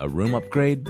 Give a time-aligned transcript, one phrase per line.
[0.00, 0.88] A room upgrade?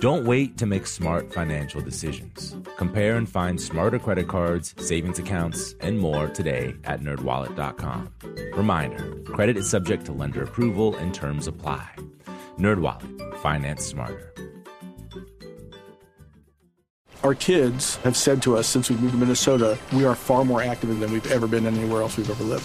[0.00, 2.56] Don't wait to make smart financial decisions.
[2.76, 8.12] Compare and find smarter credit cards, savings accounts, and more today at nerdwallet.com.
[8.54, 11.88] Reminder, credit is subject to lender approval and terms apply.
[12.58, 14.34] NerdWallet, finance smarter.
[17.22, 20.62] Our kids have said to us since we moved to Minnesota, we are far more
[20.62, 22.64] active than we've ever been anywhere else we've ever lived.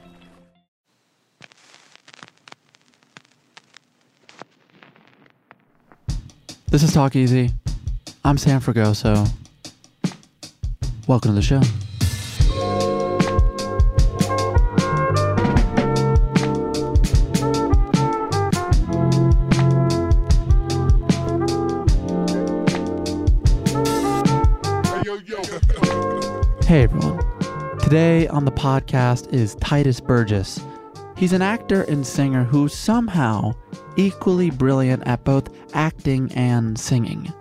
[6.71, 7.51] This is Talk Easy.
[8.23, 9.29] I'm Sam Fragoso.
[11.05, 11.59] Welcome to the show.
[26.65, 27.19] Hey everyone.
[27.79, 30.61] Today on the podcast is Tituss Burgess.
[31.21, 33.53] He's an actor and singer who somehow
[33.95, 37.31] equally brilliant at both acting and singing.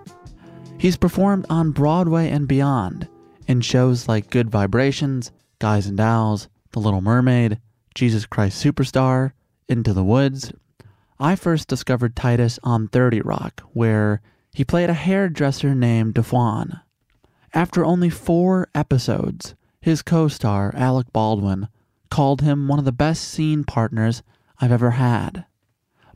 [0.77, 3.09] He's performed on Broadway and beyond
[3.49, 7.59] in shows like Good Vibrations, Guys and Dolls, The Little Mermaid,
[7.95, 9.33] Jesus Christ Superstar,
[9.67, 10.53] Into the Woods.
[11.19, 14.21] I first discovered Tituss on 30 Rock, where
[14.53, 16.83] he played a hairdresser named D'Fwan.
[17.55, 21.69] After only four episodes, his co star, Alec Baldwin,
[22.11, 24.23] called him one of the best scene partners
[24.61, 25.47] I've ever had.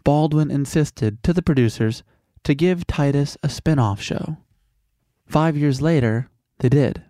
[0.05, 2.03] Baldwin insisted to the producers
[2.43, 4.37] to give Tituss a spin off show.
[5.27, 6.28] Five years later,
[6.59, 7.03] they did.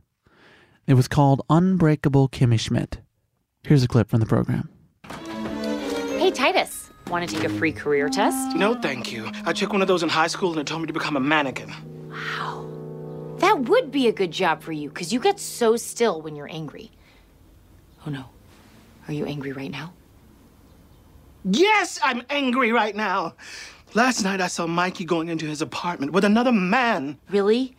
[0.87, 3.01] It was called Unbreakable Kimmy Schmidt.
[3.65, 4.69] Here's a clip from the program.
[6.19, 6.91] Hey, Titus.
[7.09, 8.57] Want to take a free career test?
[8.57, 9.31] No, thank you.
[9.45, 11.21] I took one of those in high school and it told me to become a
[11.21, 11.73] mannequin.
[12.11, 12.71] Wow.
[13.39, 16.51] That would be a good job for you because you get so still when you're
[16.51, 16.93] angry.
[18.07, 18.27] Oh no.
[19.09, 19.93] Are you angry right now?
[21.45, 23.35] Yes, I'm angry right now.
[23.93, 27.19] Last night I saw Mikey going into his apartment with another man.
[27.31, 27.77] Really?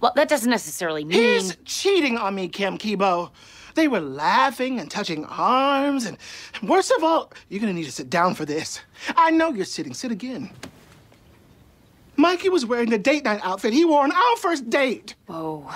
[0.00, 1.18] Well, that doesn't necessarily mean.
[1.18, 3.30] He's cheating on me, Kim Kibo.
[3.74, 6.18] They were laughing and touching arms, and
[6.62, 8.80] worst of all, you're gonna need to sit down for this.
[9.16, 9.94] I know you're sitting.
[9.94, 10.50] Sit again.
[12.16, 15.14] Mikey was wearing the date night outfit he wore on our first date.
[15.26, 15.70] Whoa.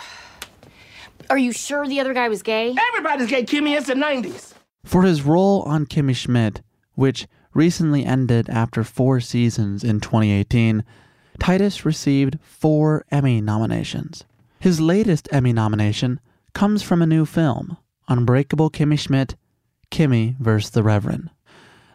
[1.30, 2.74] Are you sure the other guy was gay?
[2.88, 3.76] Everybody's gay, Kimmy.
[3.76, 4.52] It's the 90s.
[4.86, 6.62] For his role on Kimmy Schmidt,
[6.94, 10.84] which recently ended after four seasons in 2018,
[11.40, 14.24] Tituss received four Emmy nominations.
[14.60, 16.20] His latest Emmy nomination
[16.54, 17.76] comes from a new film,
[18.08, 19.34] Unbreakable Kimmy Schmidt,
[19.90, 20.70] Kimmy vs.
[20.70, 21.30] the Reverend.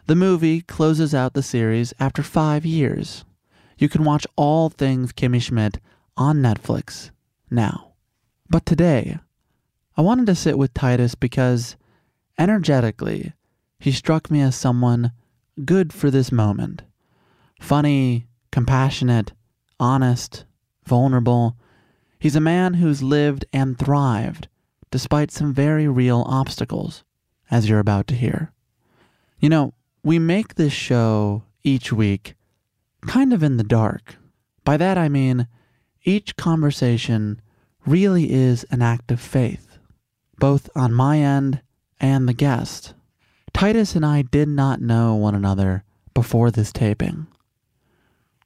[0.06, 3.24] The movie closes out the series after five years.
[3.78, 5.78] You can watch all things Kimmy Schmidt
[6.18, 7.10] on Netflix
[7.50, 7.94] now.
[8.50, 9.18] But today,
[9.96, 11.76] I wanted to sit with Titus because,
[12.38, 13.32] energetically,
[13.78, 15.12] he struck me as someone
[15.64, 16.82] good for this moment.
[17.60, 19.32] Funny, compassionate,
[19.78, 20.44] honest,
[20.84, 21.56] vulnerable.
[22.18, 24.48] He's a man who's lived and thrived
[24.92, 27.02] despite some very real obstacles,
[27.50, 28.52] as you're about to hear.
[29.40, 29.74] You know,
[30.04, 32.34] we make this show each week
[33.06, 34.16] kind of in the dark.
[34.64, 35.48] By that I mean,
[36.04, 37.40] each conversation
[37.86, 39.78] really is an act of faith,
[40.38, 41.62] both on my end
[42.02, 42.92] and the guest.
[43.54, 47.28] Tituss and I did not know one another before this taping.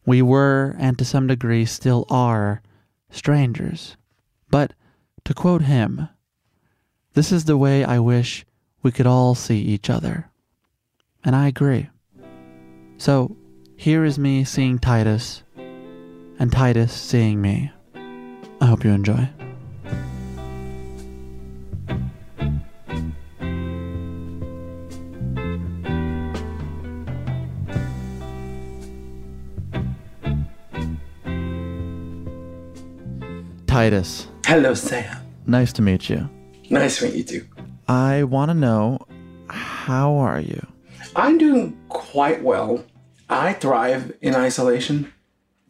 [0.04, 2.62] We were, and to some degree still are,
[3.10, 3.96] strangers.
[4.50, 4.74] But
[5.24, 6.08] to quote him,
[7.14, 8.44] this is the way I wish
[8.82, 10.30] we could all see each other.
[11.24, 11.88] And I agree.
[12.98, 13.36] So
[13.76, 15.42] here is me seeing Tituss,
[16.38, 17.72] and Tituss seeing me.
[18.60, 19.28] I hope you enjoy.
[33.86, 35.16] Tituss, Hello, Sam.
[35.46, 36.28] nice to meet you.
[36.70, 37.46] Nice to meet you too.
[37.86, 38.98] I want to know
[39.48, 40.66] how are you?
[41.14, 42.84] I'm doing quite well.
[43.30, 45.12] I thrive in isolation.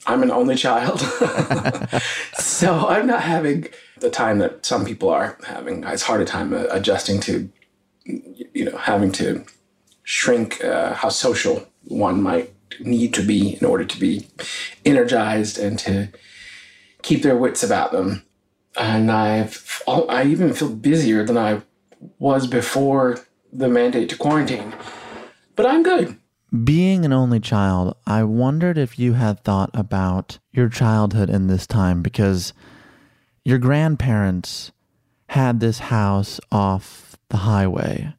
[0.07, 1.01] I'm an only child.
[2.39, 3.69] so I'm not having
[4.01, 5.85] the time that some people are having.
[5.85, 7.51] It's hard a time uh, adjusting to,
[8.07, 9.45] you know, having to
[10.05, 14.27] shrink uh, how social one might need to be in order to be
[14.87, 16.09] energized and to
[17.06, 18.23] keep their wits about them.
[18.76, 21.62] And I've, oh, I even feel busier than I
[22.19, 23.20] was before
[23.53, 24.75] the mandate to quarantine.
[25.55, 26.19] But I'm good.
[26.64, 31.67] Being an only child, I wondered if you had thought about your childhood in this
[31.67, 32.53] time because
[33.44, 34.73] your grandparents
[35.29, 38.14] had this house off the highway.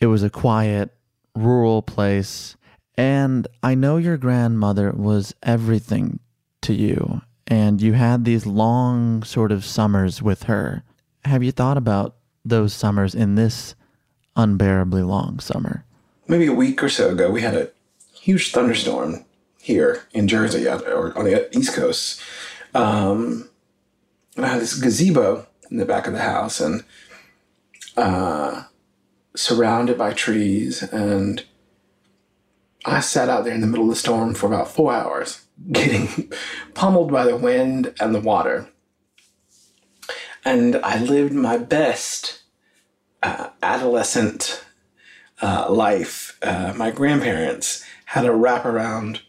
[0.00, 0.94] It was a quiet,
[1.34, 2.56] rural place.
[2.96, 6.20] And I know your grandmother was everything
[6.62, 7.22] to you.
[7.48, 10.84] And you had these long sort of summers with her.
[11.24, 13.74] Have you thought about those summers in this
[14.36, 15.84] unbearably long summer?
[16.28, 17.70] Maybe a week or so ago, we had a
[18.12, 19.24] huge thunderstorm
[19.58, 22.20] here in Jersey or on the East Coast.
[22.74, 23.48] Um,
[24.36, 26.84] and I had this gazebo in the back of the house and
[27.96, 28.64] uh,
[29.34, 30.82] surrounded by trees.
[30.82, 31.44] And
[32.84, 36.32] I sat out there in the middle of the storm for about four hours, getting
[36.74, 38.68] pummeled by the wind and the water.
[40.44, 42.42] And I lived my best
[43.22, 44.64] uh, adolescent
[45.42, 46.38] uh, life.
[46.42, 49.20] Uh, my grandparents had a wraparound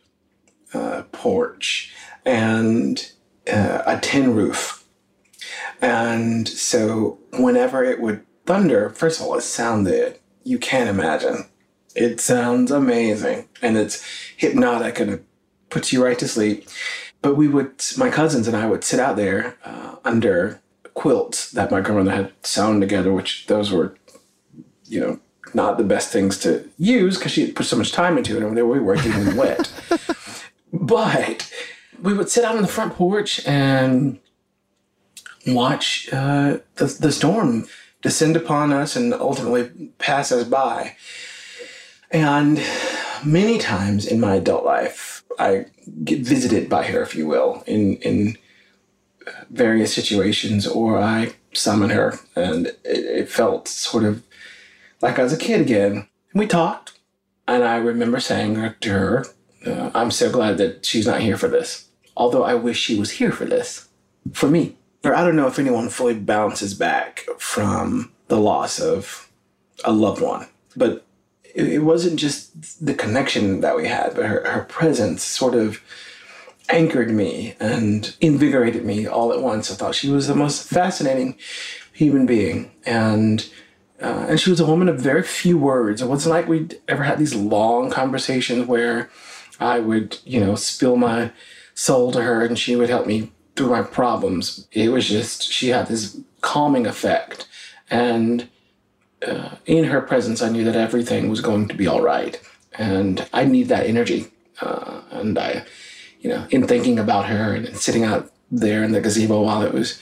[0.73, 1.93] uh, porch
[2.25, 3.11] and
[3.51, 4.85] uh, a tin roof.
[5.81, 11.49] And so whenever it would thunder, first of all, it sounded, you can't imagine.
[11.95, 14.05] It sounds amazing and it's
[14.37, 15.25] hypnotic and
[15.69, 16.67] puts you right to sleep.
[17.21, 20.61] But we would, my cousins and I would sit out there uh, under
[20.93, 23.95] quilts that my grandmother had sewn together, which those were,
[24.85, 25.19] you know,
[25.53, 28.55] not the best things to use because she put so much time into it and
[28.55, 29.71] they were getting wet.
[30.71, 31.51] But
[32.01, 34.19] we would sit out on the front porch and
[35.47, 37.67] watch uh, the, the storm
[38.01, 40.95] descend upon us and ultimately pass us by.
[42.11, 42.63] And
[43.23, 45.65] many times in my adult life, I
[46.03, 48.37] get visited by her, if you will, in, in
[49.49, 54.23] various situations, or I summon her, and it, it felt sort of
[55.01, 56.07] like I was a kid again.
[56.33, 56.99] And we talked,
[57.47, 59.25] and I remember saying to her,
[59.65, 61.89] uh, I'm so glad that she's not here for this.
[62.15, 63.87] Although I wish she was here for this,
[64.33, 64.75] for me.
[65.03, 69.29] Or I don't know if anyone fully bounces back from the loss of
[69.85, 71.05] a loved one, but
[71.59, 75.81] it, it wasn't just the connection that we had, but her, her presence sort of
[76.69, 79.71] anchored me and invigorated me all at once.
[79.71, 81.35] I thought she was the most fascinating
[81.93, 82.71] human being.
[82.85, 83.49] And
[84.01, 86.01] uh, and she was a woman of very few words.
[86.01, 89.09] It wasn't like we'd ever had these long conversations where
[89.59, 91.31] I would, you know, spill my
[91.73, 94.67] soul to her and she would help me through my problems.
[94.71, 97.45] It was just, she had this calming effect.
[97.89, 98.47] And
[99.25, 102.39] uh, in her presence, I knew that everything was going to be all right.
[102.77, 104.27] And I need that energy.
[104.61, 105.65] Uh, and I,
[106.21, 109.73] you know, in thinking about her and sitting out there in the gazebo while it
[109.73, 109.99] was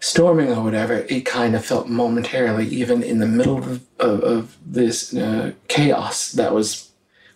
[0.00, 4.56] storming or whatever, it kind of felt momentarily, even in the middle of, of, of
[4.64, 6.90] this uh, chaos that was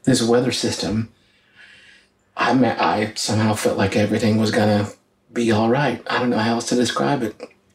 [0.05, 1.13] this weather system,
[2.37, 4.93] I, I somehow felt like everything was going to
[5.33, 6.03] be all right.
[6.09, 7.35] I don't know how else to describe it.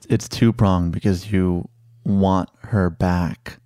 [0.09, 1.67] It's two pronged because you
[2.05, 3.59] want her back,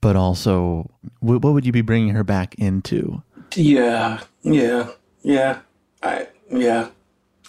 [0.00, 3.22] but also, what would you be bringing her back into?
[3.54, 4.90] Yeah, yeah,
[5.22, 5.60] yeah.
[6.02, 6.90] I, yeah.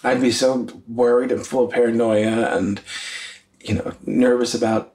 [0.02, 2.80] I'd be so worried and full of paranoia and,
[3.60, 4.92] you know, nervous about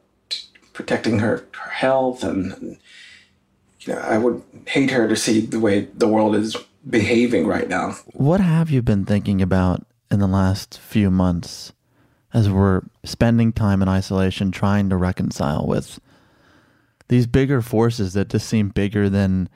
[0.73, 2.23] protecting her, her health.
[2.23, 2.77] And, and,
[3.81, 6.57] you know, I would hate her to see the way the world is
[6.87, 7.95] behaving right now.
[8.13, 11.71] What have you been thinking about in the last few months
[12.37, 15.99] as we're spending time in isolation trying to reconcile with
[17.07, 19.49] these bigger forces that just seem bigger than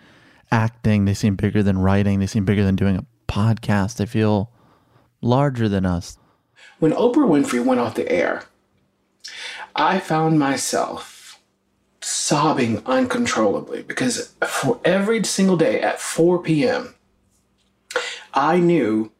[0.51, 3.97] acting, they seem bigger than writing, they seem bigger than doing a podcast.
[3.97, 4.49] They feel
[5.21, 6.17] larger than us.
[6.79, 8.45] When Oprah Winfrey went off the air,
[9.75, 11.39] I found myself
[12.01, 16.95] sobbing uncontrollably because for every single day at 4 p.m.,
[18.33, 19.11] I knew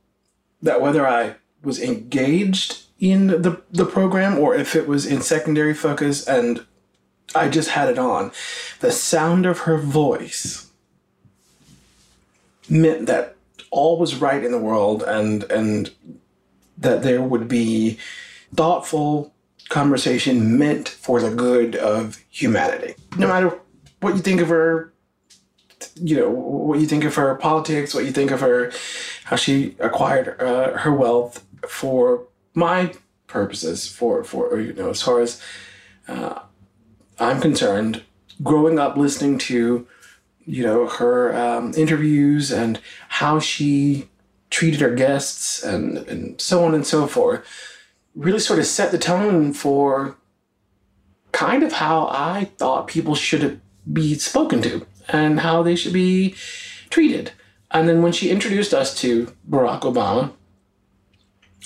[0.63, 5.73] that whether I was engaged in the, the program or if it was in secondary
[5.73, 6.65] focus and
[7.33, 8.31] I just had it on,
[8.79, 10.69] the sound of her voice
[12.69, 13.35] meant that
[13.71, 15.91] all was right in the world and and
[16.77, 17.97] that there would be
[18.55, 19.33] thoughtful
[19.69, 22.95] conversation meant for the good of humanity.
[23.17, 23.57] No matter
[24.01, 24.91] what you think of her,
[25.95, 28.71] you know, what you think of her politics, what you think of her,
[29.25, 32.93] how she acquired uh, her wealth for my
[33.27, 35.41] purposes, for, for, you know, as far as
[36.07, 36.39] uh,
[37.19, 38.03] I'm concerned,
[38.43, 39.87] growing up listening to,
[40.45, 44.09] you know, her um, interviews and how she
[44.49, 47.45] treated her guests and, and so on and so forth
[48.15, 50.17] really sort of set the tone for
[51.31, 56.35] kind of how I thought people should be spoken to and how they should be
[56.89, 57.31] treated.
[57.71, 60.33] And then when she introduced us to Barack Obama,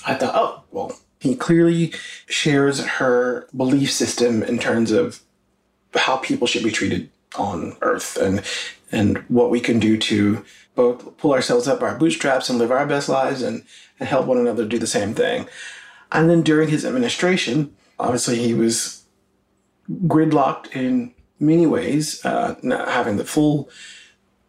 [0.04, 1.92] I thought, oh, well, he clearly
[2.26, 5.20] shares her belief system in terms of
[5.94, 8.42] how people should be treated on Earth and
[8.92, 10.44] and what we can do to
[10.76, 13.64] both pull ourselves up by our bootstraps and live our best lives and,
[13.98, 15.48] and help one another do the same thing.
[16.12, 19.02] And then during his administration, obviously he was
[20.06, 23.68] gridlocked in many ways, uh, not having the full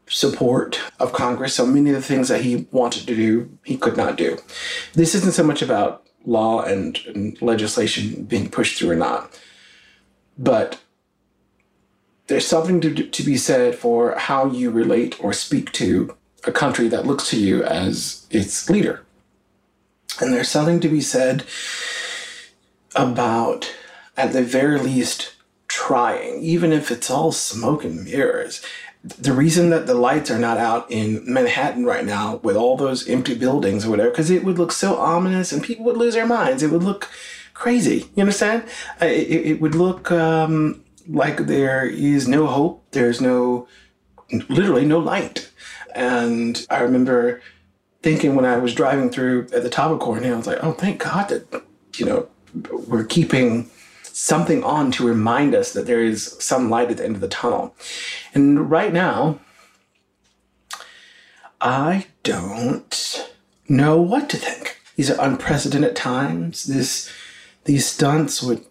[0.07, 1.53] support of Congress.
[1.53, 4.37] So many of the things that he wanted to do, he could not do.
[4.93, 9.39] This isn't so much about law and, and legislation being pushed through or not,
[10.37, 10.79] but
[12.27, 16.87] there's something to, to be said for how you relate or speak to a country
[16.89, 19.03] that looks to you as its leader.
[20.19, 21.45] And there's something to be said
[22.95, 23.73] about,
[24.15, 25.35] at the very least,
[25.67, 28.65] trying, even if it's all smoke and mirrors.
[29.19, 33.07] The reason that the lights are not out in Manhattan right now with all those
[33.07, 36.25] empty buildings or whatever, because it would look so ominous and people would lose their
[36.25, 36.61] minds.
[36.61, 37.09] It would look
[37.53, 38.09] crazy.
[38.15, 38.63] You understand?
[39.01, 42.83] It, it would look um, like there is no hope.
[42.91, 43.67] There's no,
[44.49, 45.51] literally no light.
[45.95, 47.41] And I remember
[48.01, 50.73] thinking when I was driving through at the top of Cornell, I was like, oh,
[50.73, 51.63] thank God that,
[51.95, 52.27] you know,
[52.87, 53.69] we're keeping
[54.17, 57.27] something on to remind us that there is some light at the end of the
[57.27, 57.75] tunnel.
[58.33, 59.39] And right now,
[61.61, 63.29] I don't
[63.69, 64.81] know what to think.
[64.95, 66.63] These are unprecedented times.
[66.63, 67.11] This,
[67.65, 68.67] these stunts with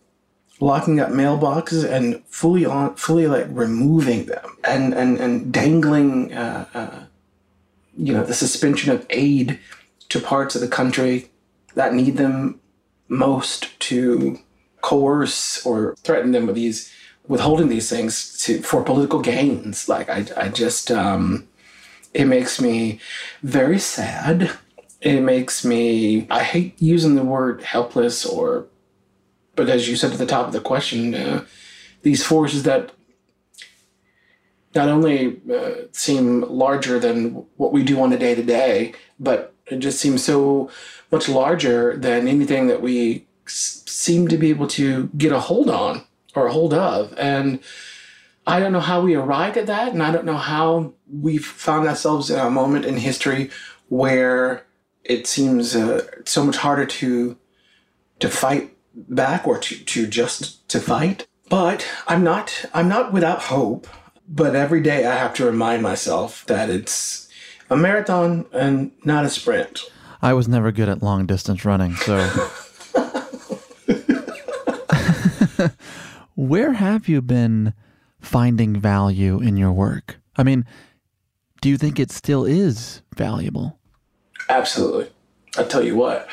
[0.59, 6.67] locking up mailboxes and fully on, fully like removing them and and and dangling uh,
[6.75, 7.05] uh,
[7.97, 9.61] you know, the suspension of aid
[10.09, 11.31] to parts of the country
[11.75, 12.59] that need them
[13.09, 14.41] most to
[14.87, 16.93] coerce or threaten them with these
[17.27, 19.89] withholding these things to for political gains.
[19.89, 21.49] Like I, I just um,
[22.15, 23.01] it makes me
[23.43, 24.51] very sad.
[25.01, 28.67] It makes me I hate using the word helpless or
[29.57, 31.45] but as you said at the top of the question, uh,
[32.03, 32.93] these forces that
[34.75, 39.55] not only uh, seem larger than what we do on a day to day, but
[39.67, 40.71] it just seems so
[41.11, 46.05] much larger than anything that we seem to be able to get a hold on
[46.35, 47.15] or a hold of.
[47.19, 47.61] And
[48.47, 51.89] I don't know how we arrived at that, and I don't know how we've found
[51.89, 53.51] ourselves in a moment in history
[53.89, 54.65] where
[55.05, 57.37] it seems uh, so much harder to
[58.19, 61.27] to fight back or to, to just to fight.
[61.49, 63.87] But I'm not I'm not without hope.
[64.29, 67.29] But every day I have to remind myself that it's
[67.71, 69.85] a marathon and not a sprint.
[70.21, 72.49] I was never good at long distance running, so.
[76.37, 77.73] Where have you been
[78.21, 80.21] finding value in your work?
[80.37, 80.67] I mean,
[81.63, 83.79] do you think it still is valuable?
[84.51, 85.11] Absolutely.
[85.57, 86.29] I tell you what,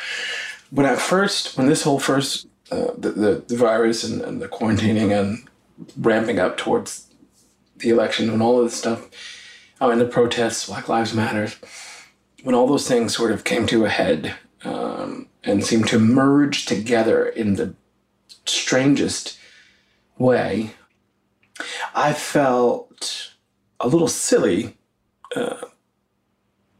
[0.71, 4.49] when I first, when this whole first, uh, the, the, the virus and, and the
[4.49, 5.47] quarantining and
[5.97, 7.07] ramping up towards
[7.77, 9.09] the election, when all of this stuff,
[9.79, 11.53] oh, and the protests, Black Lives Matter,
[12.43, 16.65] when all those things sort of came to a head um, and seemed to merge
[16.65, 17.73] together in the
[18.45, 19.39] strangest
[20.17, 20.71] way,
[21.93, 23.33] I felt
[23.79, 24.77] a little silly
[25.35, 25.65] uh,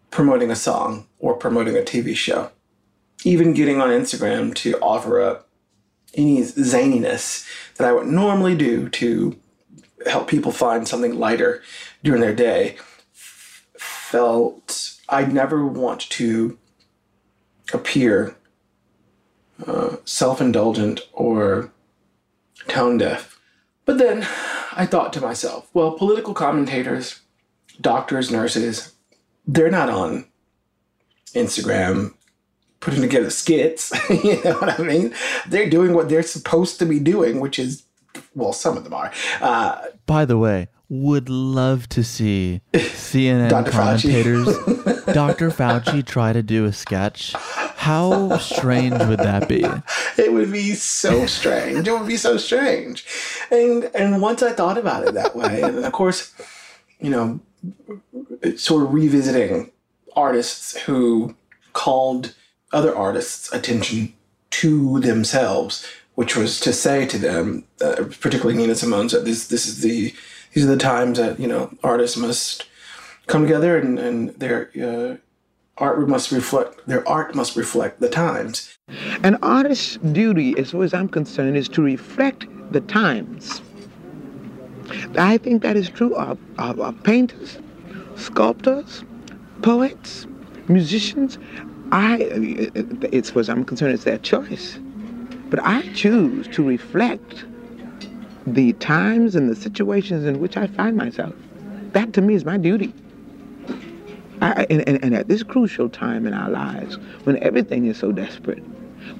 [0.09, 2.51] promoting a song or promoting a TV show.
[3.23, 5.47] Even getting on Instagram to offer up
[6.15, 9.39] any zaniness that I would normally do to
[10.05, 11.61] help people find something lighter
[12.03, 12.77] during their day
[13.13, 16.57] felt I'd never want to
[17.73, 18.35] appear
[19.65, 21.71] uh, self indulgent or
[22.67, 23.39] tone deaf.
[23.85, 24.25] But then
[24.73, 27.21] I thought to myself, well, political commentators,
[27.81, 28.93] doctors, nurses,
[29.45, 30.25] they're not on
[31.33, 32.13] Instagram
[32.79, 33.91] putting together skits.
[34.09, 35.13] you know what I mean?
[35.47, 37.83] They're doing what they're supposed to be doing, which is,
[38.35, 39.11] well, some of them are.
[39.41, 44.47] Uh, By the way, would love to see CNN commentators.
[45.13, 45.49] Dr.
[45.49, 47.33] Fauci try to do a sketch.
[47.33, 49.63] How strange would that be?
[50.17, 51.87] it would be so strange.
[51.87, 53.05] It would be so strange.
[53.51, 56.33] And and once I thought about it that way, and of course,
[56.99, 57.39] you know,
[58.55, 59.71] sort of revisiting
[60.15, 61.35] artists who
[61.73, 62.35] called
[62.71, 64.13] other artists' attention
[64.51, 69.67] to themselves, which was to say to them, uh, particularly Nina Simone, that this this
[69.67, 70.13] is the
[70.53, 72.65] these are the times that you know artists must
[73.27, 75.17] come together and and their uh,
[75.77, 78.77] art must reflect their art must reflect the times.
[79.23, 83.61] An artist's duty, as far as I'm concerned, is to reflect the times.
[85.17, 87.59] I think that is true of, of, of painters,
[88.15, 89.03] sculptors,
[89.61, 90.27] poets,
[90.67, 91.37] musicians.
[91.91, 94.79] I, it's as far as I'm concerned, it's their choice.
[95.49, 97.45] But I choose to reflect
[98.45, 101.33] the times and the situations in which I find myself.
[101.93, 102.93] That to me is my duty.
[104.41, 108.11] I, and, and, and at this crucial time in our lives, when everything is so
[108.11, 108.63] desperate,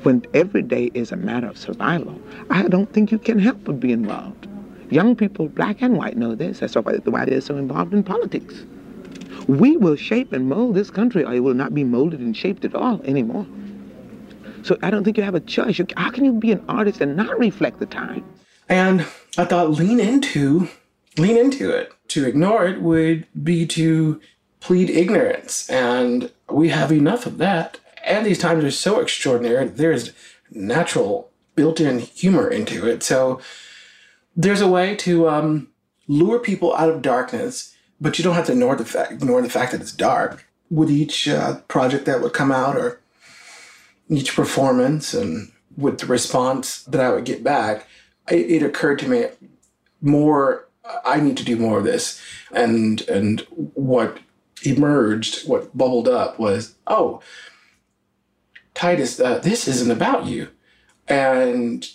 [0.04, 3.80] when every day is a matter of survival, I don't think you can help but
[3.80, 4.48] be involved.
[4.90, 6.60] Young people, black and white, know this.
[6.60, 8.66] That's why they're so involved in politics.
[9.48, 12.64] We will shape and mold this country, or it will not be molded and shaped
[12.66, 13.46] at all anymore.
[14.62, 15.78] So I don't think you have a choice.
[15.80, 18.24] You, how can you be an artist and not reflect the time?
[18.70, 19.02] And
[19.38, 20.70] I thought lean into
[21.18, 21.92] lean into it.
[22.10, 24.22] To ignore it would be to
[24.64, 25.70] plead ignorance.
[25.70, 27.80] And we have enough of that.
[28.06, 29.68] And these times are so extraordinary.
[29.68, 30.14] There's
[30.52, 33.04] natural built-in humor into it.
[33.04, 33.42] So
[34.36, 35.68] there's a way to um,
[36.08, 39.50] lure people out of darkness, but you don't have to ignore the fact ignore the
[39.50, 40.48] fact that it's dark.
[40.70, 43.02] With each uh, project that would come out or
[44.10, 47.88] each performance and with the response that I would get back,
[48.32, 49.26] it, it occurred to me
[50.02, 50.68] more
[51.06, 52.22] I need to do more of this.
[52.52, 53.42] And and
[53.76, 54.20] what
[54.66, 57.22] emerged, what bubbled up was, oh,
[58.76, 60.50] Tituss, uh, this isn't about you.
[61.08, 61.88] And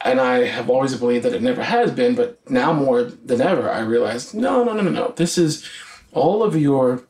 [0.00, 3.68] and I have always believed that it never has been, but now more than ever,
[3.68, 5.12] I realize, no, no, no, no, no.
[5.16, 5.68] This is
[6.12, 7.02] all of your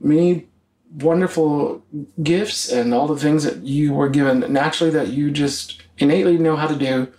[0.00, 0.46] many
[0.90, 1.84] wonderful
[2.22, 6.56] gifts and all the things that you were given naturally that you just innately know
[6.56, 7.12] how to do.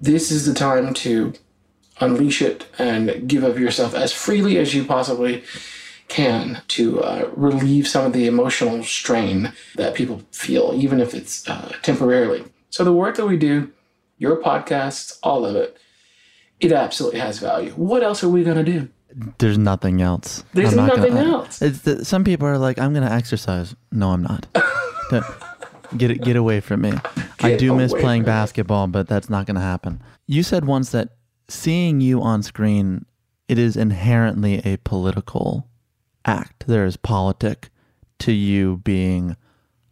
[0.00, 1.32] This is the time to
[2.00, 5.42] unleash it and give of yourself as freely as you possibly
[6.12, 11.48] can to uh, relieve some of the emotional strain that people feel, even if it's
[11.48, 12.44] uh, temporarily.
[12.68, 13.72] So, the work that we do,
[14.18, 15.76] your podcasts, all of it,
[16.60, 17.70] it absolutely has value.
[17.72, 18.88] What else are we going to do?
[19.38, 20.44] There's nothing else.
[20.52, 21.62] There's not nothing gonna- else.
[21.62, 23.74] It's the, some people are like, I'm going to exercise.
[23.90, 24.46] No, I'm not.
[25.96, 26.92] Get it, get away from me.
[27.40, 30.02] I do miss playing basketball, but that's not going to happen.
[30.26, 31.10] You said once that
[31.48, 33.04] seeing you on screen,
[33.46, 35.68] it is inherently a political
[36.24, 36.66] act.
[36.66, 37.70] There is politic
[38.20, 39.36] to you being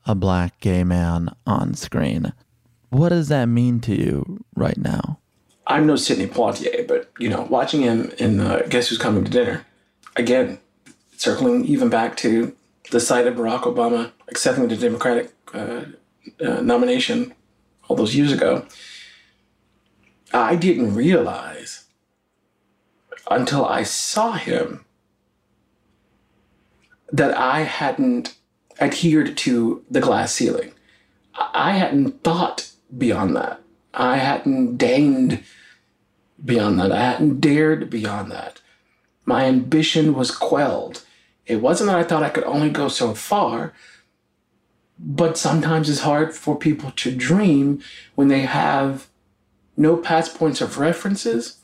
[0.06, 2.32] a black gay man on screen.
[2.90, 5.18] What does that mean to you right now?
[5.66, 9.30] I'm no Sidney Poitier, but you know, watching him in uh, Guess Who's Coming to
[9.30, 9.64] Dinner,
[10.16, 10.58] again,
[11.16, 12.56] circling even back to
[12.90, 15.84] the sight of Barack Obama accepting the Democratic uh,
[16.40, 17.34] uh, nomination
[17.88, 18.66] all those years ago,
[20.32, 21.84] I didn't realize
[23.30, 24.84] until I saw him
[27.12, 28.37] that I hadn't
[28.81, 30.73] adhered to the glass ceiling.
[31.35, 33.61] I hadn't thought beyond that.
[33.94, 35.42] I hadn't deigned
[36.44, 36.92] beyond that.
[36.92, 38.61] I hadn't dared beyond that.
[39.25, 41.05] My ambition was quelled.
[41.46, 43.73] It wasn't that I thought I could only go so far,
[44.99, 47.83] but sometimes it's hard for people to dream
[48.14, 49.09] when they have
[49.77, 51.59] no past points of references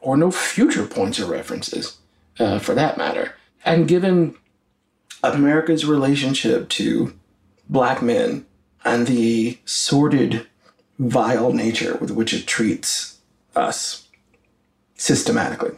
[0.00, 1.98] or no future points of references,
[2.38, 3.32] uh, for that matter.
[3.64, 4.36] And given
[5.34, 7.14] America's relationship to
[7.68, 8.46] black men
[8.84, 10.46] and the sordid,
[10.98, 13.18] vile nature with which it treats
[13.54, 14.08] us
[14.94, 15.72] systematically.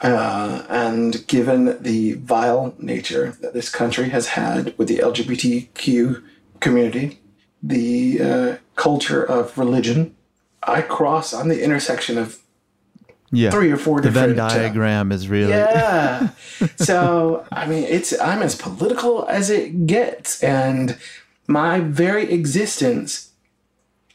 [0.00, 6.22] Uh, and given the vile nature that this country has had with the LGBTQ
[6.60, 7.18] community,
[7.62, 10.14] the uh, culture of religion,
[10.62, 12.40] I cross on the intersection of
[13.36, 13.50] Yeah.
[13.50, 14.52] three or four the Venn different.
[14.52, 15.50] uh, diagram is really.
[15.50, 16.30] yeah.
[16.76, 20.98] so I mean, it's I'm as political as it gets, and
[21.46, 23.30] my very existence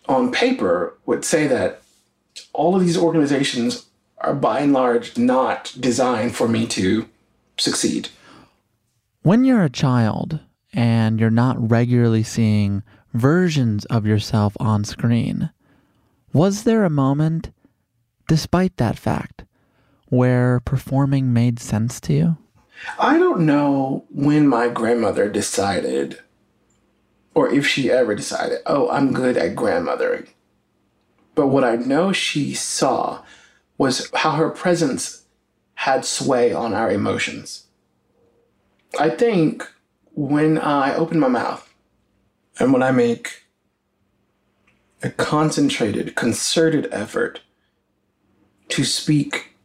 [0.08, 1.82] on paper would say that
[2.54, 3.86] all of these organizations
[4.20, 7.08] are by and large not designed for me to
[7.58, 8.10] succeed.
[9.24, 10.40] When you're a child
[10.74, 15.52] and you're not regularly seeing versions of yourself on screen,
[16.34, 17.52] was there a moment,
[18.32, 19.44] despite that fact,
[20.08, 22.38] where performing made sense to you?
[22.98, 26.18] I don't know when my grandmother decided,
[27.36, 30.30] or if she ever decided, oh, I'm good at grandmothering.
[31.36, 33.22] But what I know she saw
[33.78, 35.26] was how her presence
[35.74, 37.66] had sway on our emotions.
[38.98, 39.70] I think
[40.14, 41.76] when I open my mouth
[42.58, 43.44] and when I make
[45.04, 47.42] a concentrated, concerted effort
[48.72, 49.56] to speak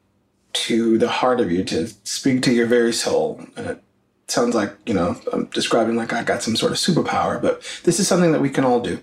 [0.52, 3.82] to the heart of you, to speak to your very soul, and it
[4.28, 8.00] sounds like, you know, I'm describing like I got some sort of superpower, but this
[8.00, 9.00] is something that we can all do.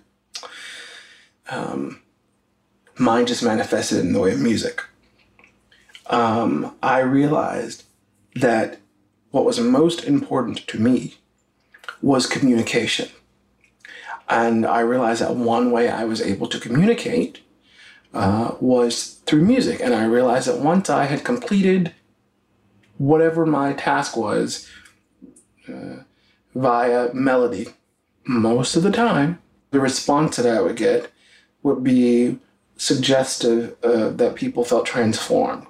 [1.50, 2.02] Um,
[2.98, 4.82] mine just manifested in the way of music.
[6.08, 7.84] Um, I realized
[8.36, 8.80] that
[9.32, 11.16] what was most important to me
[12.02, 13.10] was communication.
[14.28, 17.40] And I realized that one way I was able to communicate
[18.14, 19.80] uh, was through music.
[19.82, 21.94] And I realized that once I had completed
[22.98, 24.70] whatever my task was
[25.68, 26.04] uh,
[26.54, 27.68] via melody,
[28.26, 29.40] most of the time,
[29.72, 31.12] the response that I would get
[31.64, 32.40] would be
[32.78, 35.66] suggestive uh, that people felt transformed.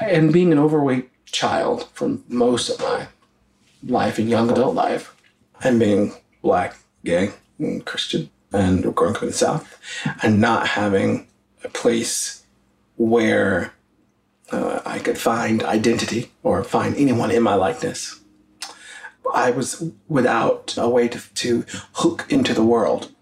[0.00, 3.08] And being an overweight child for most of my
[3.82, 5.14] life and young adult life,
[5.62, 9.78] and being black, gay, and Christian, and growing up in the South,
[10.22, 11.26] and not having
[11.64, 12.44] a place
[12.96, 13.72] where
[14.50, 18.20] uh, I could find identity or find anyone in my likeness.
[19.32, 23.12] I was without a way to, to hook into the world.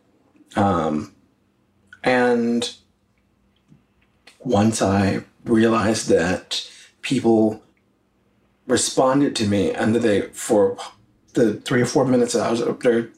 [0.57, 1.14] Um,
[2.03, 2.74] and
[4.40, 6.68] once I realized that
[7.03, 7.62] people
[8.66, 10.77] responded to me and that they, for
[11.35, 13.11] the three or four minutes that I was up there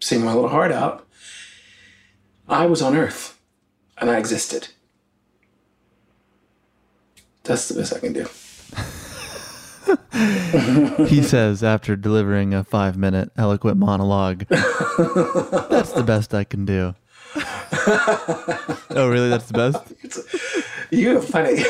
[0.00, 1.06] seeing my little heart out,
[2.48, 3.35] I was on earth
[3.98, 4.68] and I existed.
[7.44, 8.26] That's the best I can do.
[11.06, 16.94] he says after delivering a five minute eloquent monologue, That's the best I can do.
[18.90, 19.28] oh, really?
[19.28, 19.92] That's the best?
[20.90, 21.62] You're funny.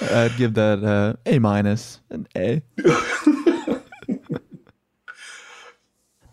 [0.10, 2.62] I'd give that uh, A minus, an A.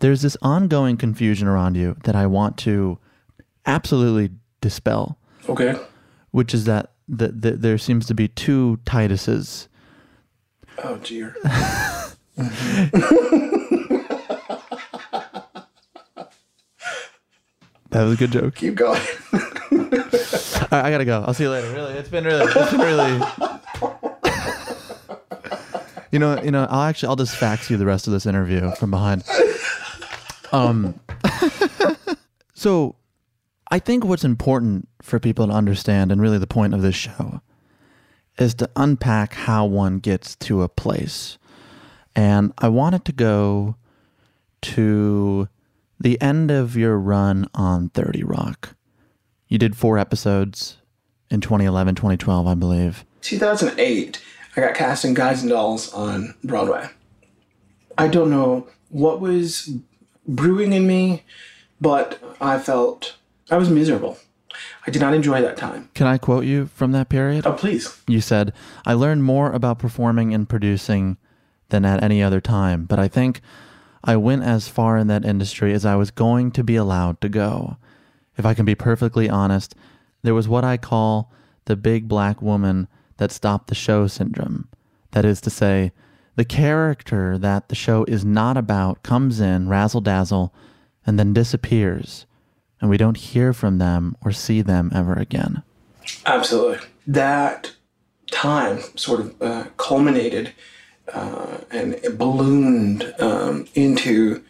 [0.00, 2.98] There's this ongoing confusion around you that I want to
[3.66, 4.30] absolutely
[4.60, 5.18] dispel.
[5.48, 5.74] Okay.
[6.30, 9.68] Which is that the, the, there seems to be two Tituses.
[10.82, 11.34] Oh, dear.
[17.90, 18.54] That was a good joke.
[18.56, 19.00] Keep going.
[19.32, 19.38] All
[20.70, 21.24] right, I gotta go.
[21.26, 21.70] I'll see you later.
[21.72, 23.22] Really, it's been really, it's been really.
[26.10, 26.66] You know, you know.
[26.70, 29.24] I'll actually, I'll just fax you the rest of this interview from behind.
[30.52, 31.00] Um.
[32.54, 32.96] so,
[33.70, 37.40] I think what's important for people to understand, and really the point of this show,
[38.38, 41.38] is to unpack how one gets to a place.
[42.14, 43.76] And I wanted to go
[44.62, 45.48] to
[46.00, 48.74] the end of your run on 30 Rock.
[49.48, 50.78] You did four episodes
[51.30, 53.04] in 2011, 2012, I believe.
[53.22, 54.22] 2008,
[54.56, 56.88] I got cast in Guys and Dolls on Broadway.
[57.96, 59.70] I don't know what was
[60.28, 61.24] brewing in me,
[61.80, 63.16] but I felt
[63.50, 64.18] I was miserable.
[64.86, 65.90] I did not enjoy that time.
[65.94, 67.46] Can I quote you from that period?
[67.46, 68.00] Oh, please.
[68.06, 68.52] You said,
[68.86, 71.16] I learned more about performing and producing
[71.70, 73.40] than at any other time, but I think
[74.04, 77.28] I went as far in that industry as I was going to be allowed to
[77.28, 77.76] go.
[78.36, 79.74] If I can be perfectly honest,
[80.22, 81.32] there was what I call
[81.66, 82.88] the big black woman
[83.18, 84.68] that stopped the show syndrome.
[85.10, 85.92] That is to say,
[86.38, 90.54] the character that the show is not about comes in, razzle dazzle,
[91.04, 92.26] and then disappears,
[92.80, 95.64] and we don't hear from them or see them ever again.
[96.24, 96.78] Absolutely.
[97.08, 97.72] That
[98.30, 100.52] time sort of uh, culminated
[101.12, 104.40] uh, and ballooned um, into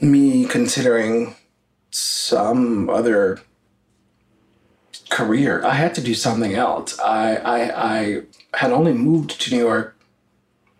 [0.00, 1.34] me considering
[1.90, 3.42] some other
[5.10, 5.62] career.
[5.66, 6.98] I had to do something else.
[6.98, 8.22] I, I, I
[8.54, 9.91] had only moved to New York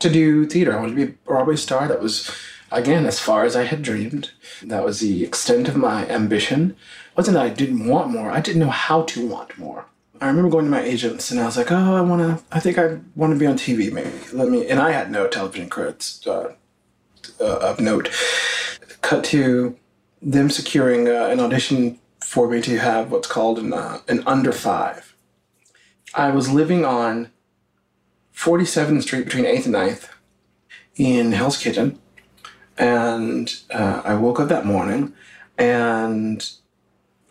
[0.02, 0.72] to do theater.
[0.72, 1.88] I wanted to be a Broadway star.
[1.88, 2.30] That was,
[2.70, 4.30] again, as far as I had dreamed.
[4.62, 6.70] That was the extent of my ambition.
[7.10, 8.30] It wasn't that I didn't want more.
[8.30, 9.86] I didn't know how to want more.
[10.20, 12.60] I remember going to my agents and I was like, oh, I want to, I
[12.60, 14.12] think I want to be on TV maybe.
[14.32, 16.54] Let me, and I had no television credits uh,
[17.40, 18.08] uh, of note.
[19.00, 19.76] Cut to
[20.22, 24.52] them securing uh, an audition for me to have what's called an, uh, an under
[24.52, 25.16] five.
[26.14, 27.31] I was living on
[28.34, 30.08] 47th Street between 8th and 9th
[30.96, 31.98] in Hell's Kitchen.
[32.78, 35.12] And uh, I woke up that morning
[35.58, 36.50] and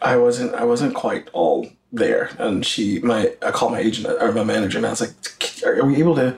[0.01, 2.29] I wasn't I wasn't quite all there.
[2.37, 5.11] And she my I called my agent or my manager and I was like,
[5.65, 6.37] are we able to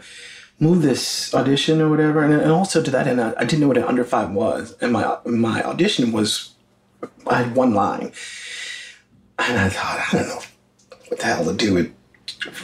[0.59, 2.23] move this audition or whatever?
[2.23, 4.75] And, and also to that end, I, I didn't know what an under five was.
[4.81, 6.55] And my my audition was
[7.27, 8.13] I had one line.
[9.39, 10.41] And I thought, I don't know
[11.07, 11.93] what the hell to do with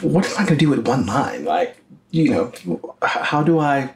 [0.00, 1.44] what am I going to do with one line?
[1.44, 1.76] Like,
[2.10, 2.52] you know,
[3.02, 3.94] how do I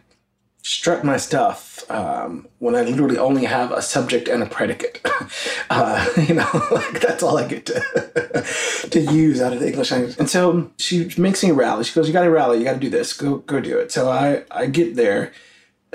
[0.62, 5.00] strut my stuff um, when I literally only have a subject and a predicate?
[5.70, 9.90] uh, you know, like that's all I get to, to use out of the English
[9.90, 10.16] language.
[10.18, 11.85] And so she makes me rally.
[11.85, 12.59] She goes, "You got to rally.
[12.59, 13.12] You got to do this.
[13.12, 15.33] Go, go do it." So I, I get there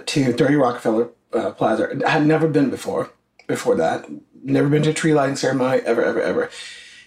[0.06, 2.02] to 30 Rockefeller uh, Plaza.
[2.06, 3.12] I had never been before.
[3.48, 4.06] Before that,
[4.44, 6.52] never been to a tree lighting ceremony ever, ever, ever.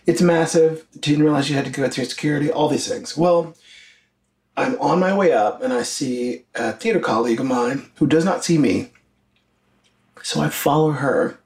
[0.06, 0.84] It's massive.
[0.98, 2.50] Didn't realize you had to go through security.
[2.50, 3.16] All these things.
[3.16, 3.54] Well
[4.56, 8.24] I'm on my way up and I see a theater colleague of mine who does
[8.24, 8.90] not see me.
[10.22, 11.38] So I follow her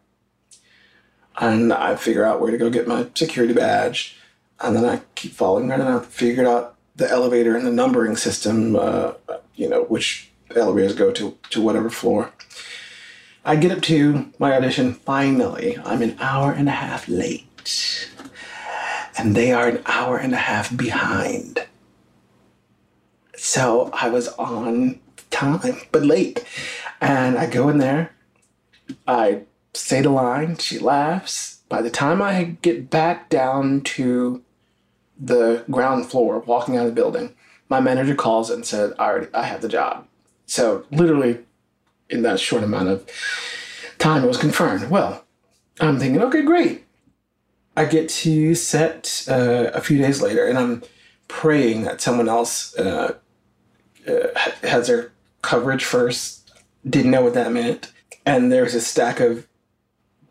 [1.38, 4.16] and I figure out where to go get my security badge.
[4.60, 8.16] And then I keep following her and I figured out the elevator and the numbering
[8.16, 9.12] system, uh,
[9.54, 12.32] you know, which elevators go to, to whatever floor.
[13.44, 14.94] I get up to my audition.
[14.94, 18.10] Finally, I'm an hour and a half late.
[19.18, 21.65] And they are an hour and a half behind.
[23.36, 26.44] So I was on time, but late.
[27.00, 28.12] And I go in there,
[29.06, 29.42] I
[29.74, 31.60] say the line, she laughs.
[31.68, 34.42] By the time I get back down to
[35.18, 37.34] the ground floor, walking out of the building,
[37.68, 40.06] my manager calls and said, I already I have the job.
[40.46, 41.40] So literally
[42.08, 43.06] in that short amount of
[43.98, 44.88] time it was confirmed.
[44.90, 45.24] Well,
[45.80, 46.84] I'm thinking, okay, great.
[47.76, 50.82] I get to set uh, a few days later and I'm
[51.28, 53.16] praying that someone else uh,
[54.08, 56.52] uh, has their coverage first,
[56.88, 57.92] didn't know what that meant,
[58.24, 59.46] and there's a stack of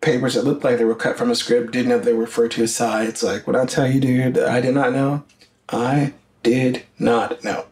[0.01, 2.51] papers that looked like they were cut from a script, didn't know they were referred
[2.51, 3.23] to as sides.
[3.23, 5.23] Like, when I tell you, dude, I did not know.
[5.69, 7.65] I did not know.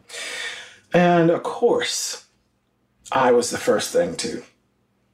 [0.94, 2.26] And of course,
[3.12, 4.44] I was the first thing to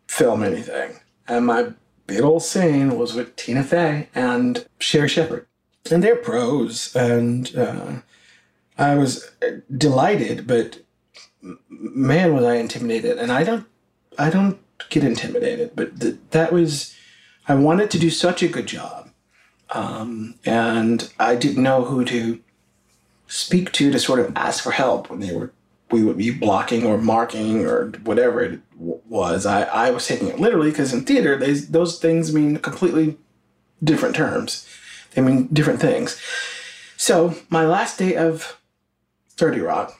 [0.07, 0.99] film anything.
[1.27, 1.73] And my
[2.07, 5.45] big old scene was with Tina Fey and Sherri Shepherd.
[5.91, 7.93] And they're pros, and uh,
[8.79, 9.29] I was
[9.75, 10.79] delighted, but
[11.69, 13.17] man, was I intimidated.
[13.17, 13.67] And I don't,
[14.17, 14.57] I don't
[14.89, 16.95] get intimidated, but th- that was,
[17.47, 19.09] I wanted to do such a good job,
[19.71, 22.39] um, and I didn't know who to
[23.27, 25.51] speak to to sort of ask for help when they were
[25.91, 29.45] we would be blocking or marking or whatever it w- was.
[29.47, 33.17] I, I was taking it literally because in theater, they, those things mean completely
[33.83, 34.67] different terms.
[35.13, 36.21] They mean different things.
[36.95, 38.58] So my last day of
[39.39, 39.99] 30 Rock,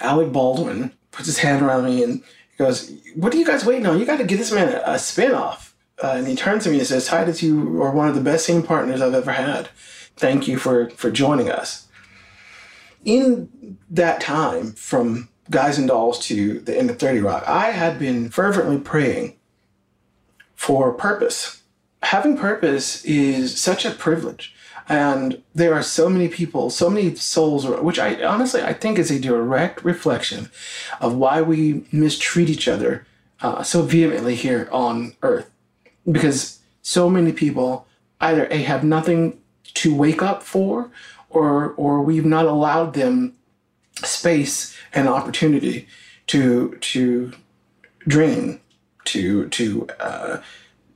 [0.00, 2.22] Alec Baldwin puts his hand around me and
[2.58, 3.98] goes, What are you guys waiting on?
[3.98, 5.74] You got to give this man a, a spin off.
[6.02, 8.44] Uh, and he turns to me and says, Tituss, you are one of the best
[8.44, 9.70] scene partners I've ever had.
[10.16, 11.88] Thank you for, for joining us.
[13.04, 17.98] In that time, from Guys and Dolls to the end of 30 Rock, I had
[17.98, 19.36] been fervently praying
[20.54, 21.62] for purpose.
[22.02, 24.55] Having purpose is such a privilege
[24.88, 29.10] and there are so many people so many souls which i honestly i think is
[29.10, 30.48] a direct reflection
[31.00, 33.06] of why we mistreat each other
[33.40, 35.50] uh, so vehemently here on earth.
[36.10, 37.86] Because so many people
[38.20, 39.38] either a have nothing
[39.74, 40.90] to wake up for
[41.28, 43.34] or or we've not allowed them
[44.04, 45.86] space and opportunity
[46.28, 47.32] to to
[48.06, 48.60] dream
[49.04, 50.40] to to uh,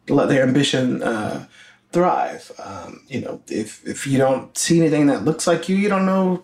[0.08, 1.46] let their ambition uh,
[1.92, 2.52] thrive.
[2.62, 6.06] Um, you know, if if you don't see anything that looks like you, you don't
[6.06, 6.42] know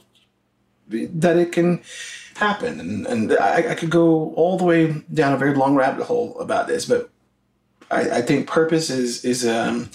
[0.88, 1.82] that it can
[2.36, 2.80] happen.
[2.80, 6.38] And and I, I could go all the way down a very long rabbit hole
[6.38, 7.10] about this, but
[7.90, 9.90] I, I think purpose is is um,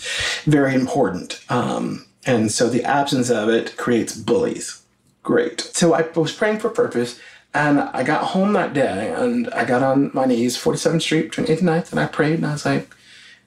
[0.45, 1.43] very important.
[1.49, 4.83] Um, and so the absence of it creates bullies.
[5.23, 5.61] Great.
[5.61, 7.19] So I was praying for purpose.
[7.53, 11.47] And I got home that day and I got on my knees, 47th Street between
[11.47, 12.95] 8th and 9th, and I prayed and I was like,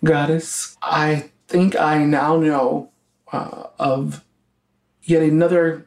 [0.04, 2.90] Goddess, I think I now know
[3.32, 4.24] uh, of
[5.04, 5.86] yet another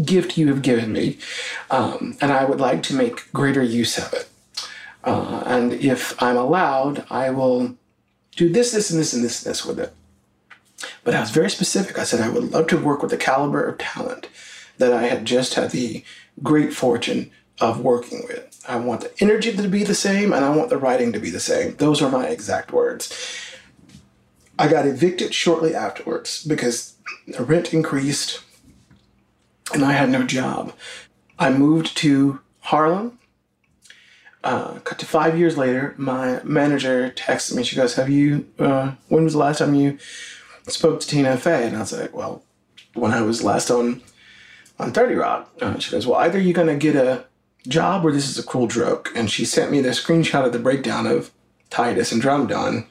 [0.00, 1.18] gift you have given me,
[1.72, 4.28] um, and I would like to make greater use of it.
[5.02, 7.76] Uh, and if I'm allowed, I will
[8.36, 9.92] do this, this, and this, and this, and this with it.
[11.02, 11.98] But I was very specific.
[11.98, 14.28] I said I would love to work with the caliber of talent
[14.78, 16.04] that I had just had the
[16.44, 18.64] great fortune of working with.
[18.68, 21.30] I want the energy to be the same and I want the writing to be
[21.30, 21.74] the same.
[21.74, 23.12] Those are my exact words.
[24.62, 26.94] I got evicted shortly afterwards because
[27.26, 28.44] the rent increased
[29.74, 30.72] and I had no job.
[31.36, 33.18] I moved to Harlem.
[34.44, 37.64] Uh, cut to five years later, my manager texted me.
[37.64, 38.46] She goes, "Have you?
[38.56, 39.98] Uh, when was the last time you
[40.68, 42.44] spoke to Tina Fey?" And I was like, "Well,
[42.94, 44.00] when I was last on
[44.78, 47.24] on Thirty Rock." Uh, she goes, "Well, either you're gonna get a
[47.66, 50.60] job or this is a cruel joke." And she sent me the screenshot of the
[50.60, 51.32] breakdown of
[51.68, 52.86] Titus Andromedon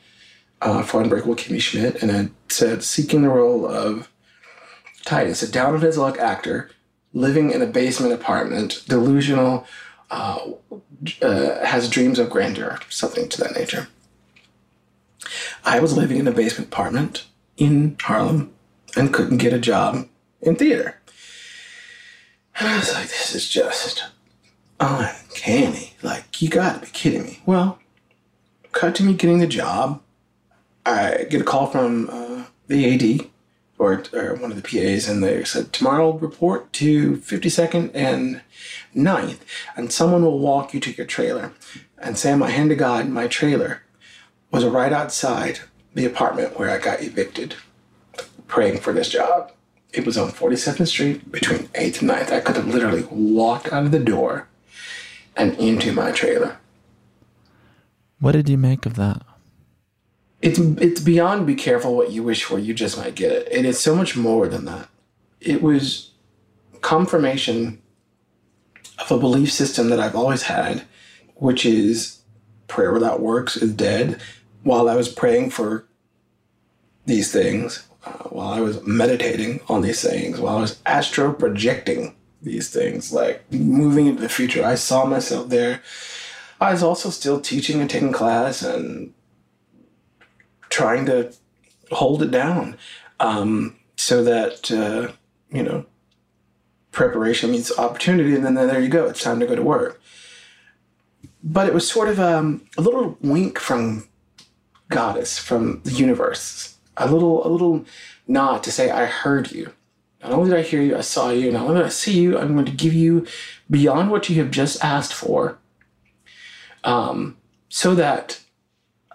[0.61, 4.09] uh, for Unbreakable Kimmy Schmidt, and it said, "Seeking the role of
[5.03, 6.71] Titus, a down on his luck actor."
[7.13, 9.65] living in a basement apartment, delusional,
[10.09, 10.51] uh,
[11.21, 13.87] uh, has dreams of grandeur, something to that nature.
[15.63, 17.25] I was living in a basement apartment
[17.57, 18.53] in Harlem
[18.95, 20.07] and couldn't get a job
[20.41, 20.99] in theater.
[22.59, 24.03] And I was like, this is just
[24.79, 25.93] uncanny.
[26.01, 27.41] Like, you gotta be kidding me.
[27.45, 27.79] Well,
[28.71, 30.01] cut to me getting the job.
[30.85, 33.27] I get a call from uh, the AD
[33.81, 38.41] or, or one of the PAs, and they said, Tomorrow report to 52nd and
[38.95, 39.39] 9th,
[39.75, 41.51] and someone will walk you to your trailer.
[41.97, 43.81] And Sam, my hand to God, my trailer
[44.51, 45.61] was right outside
[45.93, 47.55] the apartment where I got evicted,
[48.47, 49.51] praying for this job.
[49.93, 52.31] It was on 47th Street between 8th and 9th.
[52.31, 54.47] I could have literally walked out of the door
[55.35, 56.57] and into my trailer.
[58.19, 59.23] What did you make of that?
[60.41, 63.47] It's it's beyond be careful what you wish for you just might get it.
[63.51, 64.89] And it's so much more than that.
[65.39, 66.11] It was
[66.81, 67.81] confirmation
[68.99, 70.83] of a belief system that i've always had
[71.35, 72.21] which is
[72.67, 74.19] prayer without works is dead.
[74.63, 75.85] While i was praying for
[77.05, 82.15] these things uh, while i was meditating on these things while i was astro projecting
[82.41, 85.81] these things like moving into the future i saw myself there.
[86.59, 89.13] I was also still teaching and taking class and
[90.71, 91.31] trying to
[91.91, 92.77] hold it down
[93.19, 95.11] um, so that uh,
[95.55, 95.85] you know
[96.91, 100.01] preparation means opportunity and then there you go it's time to go to work.
[101.43, 104.07] But it was sort of um, a little wink from
[104.89, 107.85] goddess from the universe a little a little
[108.27, 109.73] nod to say i heard you.
[110.21, 111.51] Not only did i hear you i saw you.
[111.51, 113.25] Not only did i see you i'm going to give you
[113.69, 115.57] beyond what you have just asked for.
[116.83, 117.37] Um,
[117.69, 118.41] so that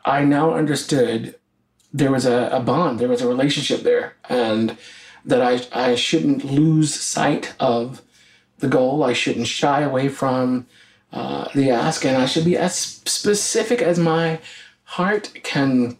[0.05, 1.35] i now understood
[1.97, 4.77] there was a, a bond, there was a relationship there, and
[5.25, 8.03] that I, I shouldn't lose sight of
[8.59, 9.03] the goal.
[9.03, 10.67] I shouldn't shy away from
[11.11, 14.41] uh, the ask, and I should be as specific as my
[14.85, 15.97] heart can,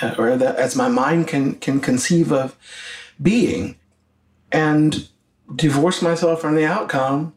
[0.00, 2.56] uh, or that as my mind can can conceive of
[3.20, 3.76] being,
[4.52, 5.08] and
[5.54, 7.34] divorce myself from the outcome,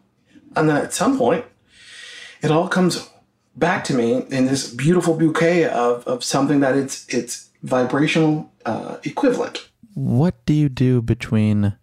[0.56, 1.46] and then at some point,
[2.44, 3.10] it all comes
[3.56, 8.98] back to me in this beautiful bouquet of, of something that it's it's vibrational uh,
[9.04, 9.70] equivalent.
[9.94, 11.76] What do you do between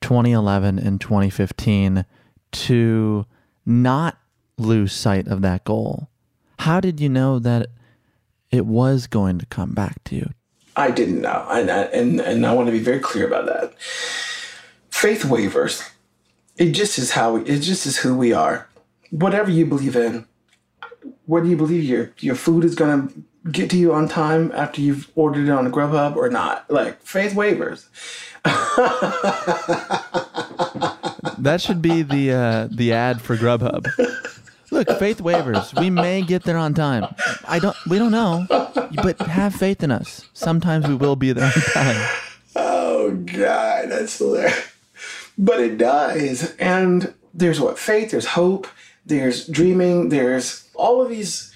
[0.00, 2.04] 2011 and 2015
[2.50, 3.26] to
[3.64, 4.18] not
[4.56, 6.08] lose sight of that goal?
[6.60, 7.68] How did you know that
[8.50, 10.30] it was going to come back to you?
[10.74, 13.74] I didn't know, and and and I want to be very clear about that.
[14.90, 15.82] Faith wavers.
[16.56, 18.68] It just is how we, it just is who we are.
[19.10, 20.26] Whatever you believe in,
[21.28, 23.08] whether you believe your your food is gonna
[23.52, 27.34] get to you on time after you've ordered it on Grubhub or not, like faith
[27.34, 27.88] wavers.
[31.38, 33.86] that should be the uh, the ad for Grubhub.
[34.70, 35.74] Look, faith wavers.
[35.74, 37.14] We may get there on time.
[37.46, 37.76] I don't.
[37.88, 38.46] We don't know,
[39.02, 40.26] but have faith in us.
[40.32, 42.10] Sometimes we will be there on time.
[42.56, 44.72] Oh God, that's hilarious.
[45.36, 48.12] But it does, and there's what faith.
[48.12, 48.66] There's hope.
[49.08, 50.10] There's dreaming.
[50.10, 51.52] There's all of these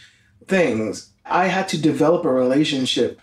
[0.47, 3.21] things, I had to develop a relationship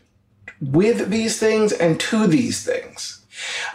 [0.61, 3.25] with these things and to these things.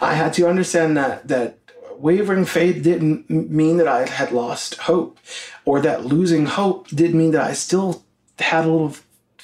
[0.01, 1.57] I had to understand that that
[1.97, 5.17] wavering faith didn't mean that I had lost hope,
[5.63, 8.03] or that losing hope did mean that I still
[8.39, 8.95] had a little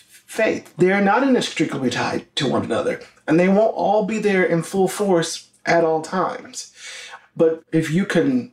[0.02, 0.74] faith.
[0.78, 4.64] They are not inextricably tied to one another, and they won't all be there in
[4.64, 6.74] full force at all times.
[7.36, 8.52] But if you can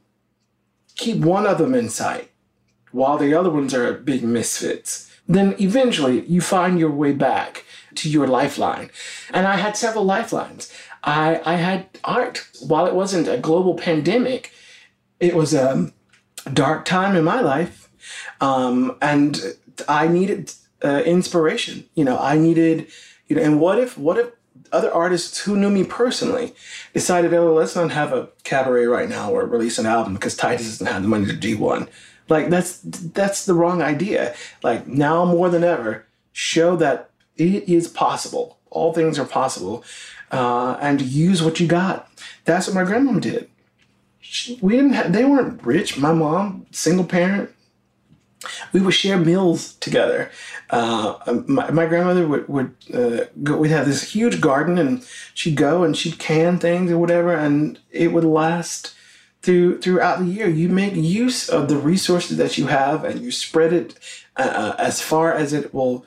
[0.94, 2.27] keep one of them in sight,
[2.98, 8.10] while the other ones are big misfits, then eventually you find your way back to
[8.10, 8.90] your lifeline.
[9.32, 10.72] And I had several lifelines.
[11.04, 12.46] I, I had art.
[12.60, 14.52] While it wasn't a global pandemic,
[15.20, 15.92] it was a
[16.52, 17.88] dark time in my life.
[18.40, 19.40] Um, and
[19.88, 21.84] I needed uh, inspiration.
[21.94, 22.88] You know, I needed,
[23.28, 24.30] you know, and what if, what if
[24.72, 26.52] other artists who knew me personally
[26.92, 30.58] decided, oh, let's not have a cabaret right now or release an album because Tituss
[30.58, 31.88] doesn't have the money to do one.
[32.28, 34.34] Like that's that's the wrong idea.
[34.62, 38.58] Like now more than ever, show that it is possible.
[38.70, 39.84] All things are possible,
[40.30, 42.10] uh, and use what you got.
[42.44, 43.48] That's what my grandmom did.
[44.20, 44.92] She, we didn't.
[44.92, 45.98] Have, they weren't rich.
[45.98, 47.50] My mom, single parent.
[48.72, 50.30] We would share meals together.
[50.70, 55.04] Uh, my, my, grandmother would, would uh, go, we'd have this huge garden and
[55.34, 58.94] she'd go and she'd can things or whatever and it would last
[59.42, 60.48] through throughout the year.
[60.48, 63.98] You make use of the resources that you have, and you spread it
[64.36, 66.04] uh, uh, as far as it will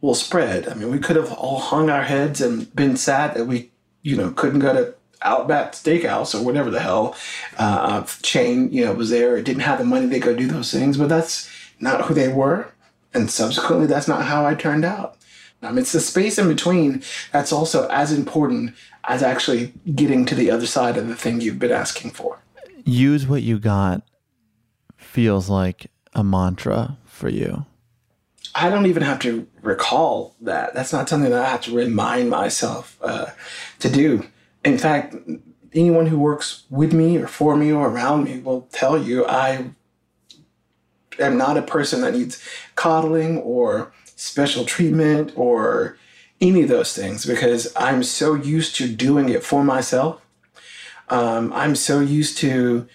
[0.00, 0.68] will spread.
[0.68, 3.70] I mean, we could have all hung our heads and been sad that we,
[4.02, 7.16] you know, couldn't go to Outback Steakhouse or whatever the hell
[7.58, 9.36] uh, chain, you know, was there.
[9.36, 11.50] It didn't have the money to go do those things, but that's
[11.80, 12.72] not who they were,
[13.12, 15.16] and subsequently, that's not how I turned out.
[15.60, 17.02] Um, it's the space in between
[17.32, 18.74] that's also as important
[19.04, 22.38] as actually getting to the other side of the thing you've been asking for
[22.88, 24.02] use what you got
[24.96, 27.66] feels like a mantra for you.
[28.54, 30.74] I don't even have to recall that.
[30.74, 33.26] That's not something that I have to remind myself uh,
[33.80, 34.26] to do.
[34.64, 35.14] In fact,
[35.72, 39.70] anyone who works with me or for me or around me will tell you I
[41.18, 42.42] am not a person that needs
[42.74, 45.96] coddling or special treatment or
[46.40, 50.22] any of those things because I'm so used to doing it for myself
[51.10, 52.86] um, I'm so used to,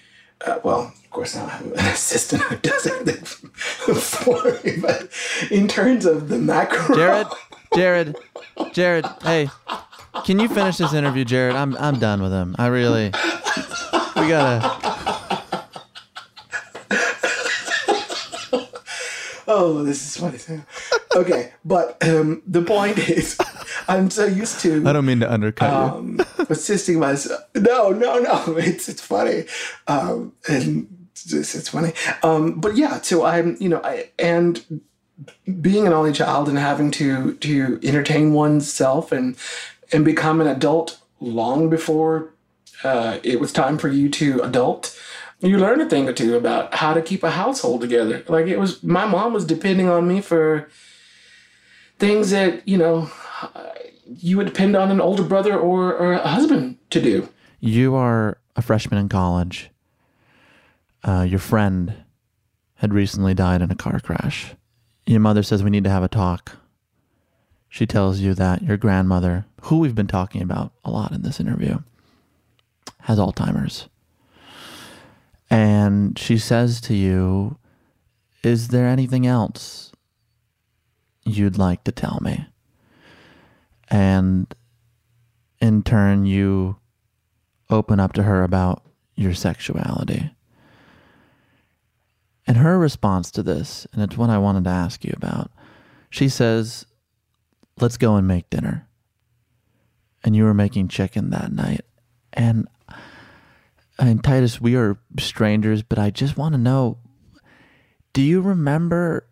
[0.46, 5.10] uh, well, of course, now I have an assistant who does everything for me, but
[5.52, 6.96] in terms of the macro.
[6.96, 7.28] Jared,
[7.76, 8.16] Jared,
[8.74, 9.50] Jared, hey,
[10.26, 11.56] can you finish this interview, Jared?
[11.56, 12.56] I'm, I'm done with him.
[12.58, 13.06] I really,
[14.16, 14.94] we gotta.
[19.48, 20.64] oh, this is funny.
[21.16, 23.38] Okay, but um, the point is,
[23.88, 24.88] I'm so used to.
[24.88, 26.26] I don't mean to undercut um, you.
[26.50, 27.42] Assisting myself.
[27.56, 28.58] No, no, no.
[28.58, 29.46] It's it's funny,
[29.88, 31.94] um, and it's, it's funny.
[32.24, 34.82] Um, but yeah, so I'm you know I and
[35.62, 39.36] being an only child and having to to entertain oneself and
[39.92, 42.34] and become an adult long before
[42.84, 45.00] uh, it was time for you to adult
[45.44, 48.24] you learn a thing or two about how to keep a household together.
[48.28, 50.70] Like it was, my mom was depending on me for
[52.00, 53.12] things that you know
[54.06, 57.30] you would depend on an older brother or, or a husband to do.
[57.60, 59.70] You are a freshman in college.
[61.04, 61.94] Uh, your friend
[62.76, 64.54] had recently died in a car crash.
[65.06, 66.58] Your mother says we need to have a talk.
[67.70, 71.40] She tells you that your grandmother, who we've been talking about a lot in this
[71.40, 71.80] interview,
[73.02, 73.90] has Alzheimer's.
[75.50, 77.58] And she says to you,
[78.44, 79.92] Is there anything else
[81.26, 82.46] you'd like to tell me?
[83.94, 84.52] And
[85.62, 86.78] in turn, you
[87.70, 88.82] open up to her about
[89.14, 90.32] your sexuality.
[92.48, 95.52] And her response to this, and it's what I wanted to ask you about,
[96.10, 96.88] she says,
[97.80, 98.88] Let's go and make dinner.
[100.24, 101.82] And you were making chicken that night.
[102.34, 102.68] And
[104.00, 106.98] and Tituss, we are strangers, but I just want to know
[108.14, 109.28] do you remember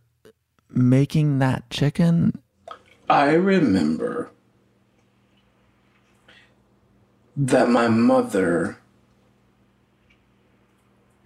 [0.70, 2.40] making that chicken?
[3.10, 4.32] I remember
[7.36, 8.78] that my mother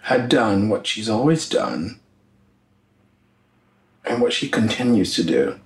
[0.03, 1.99] had done what she's always done
[4.03, 5.59] and what she continues to do,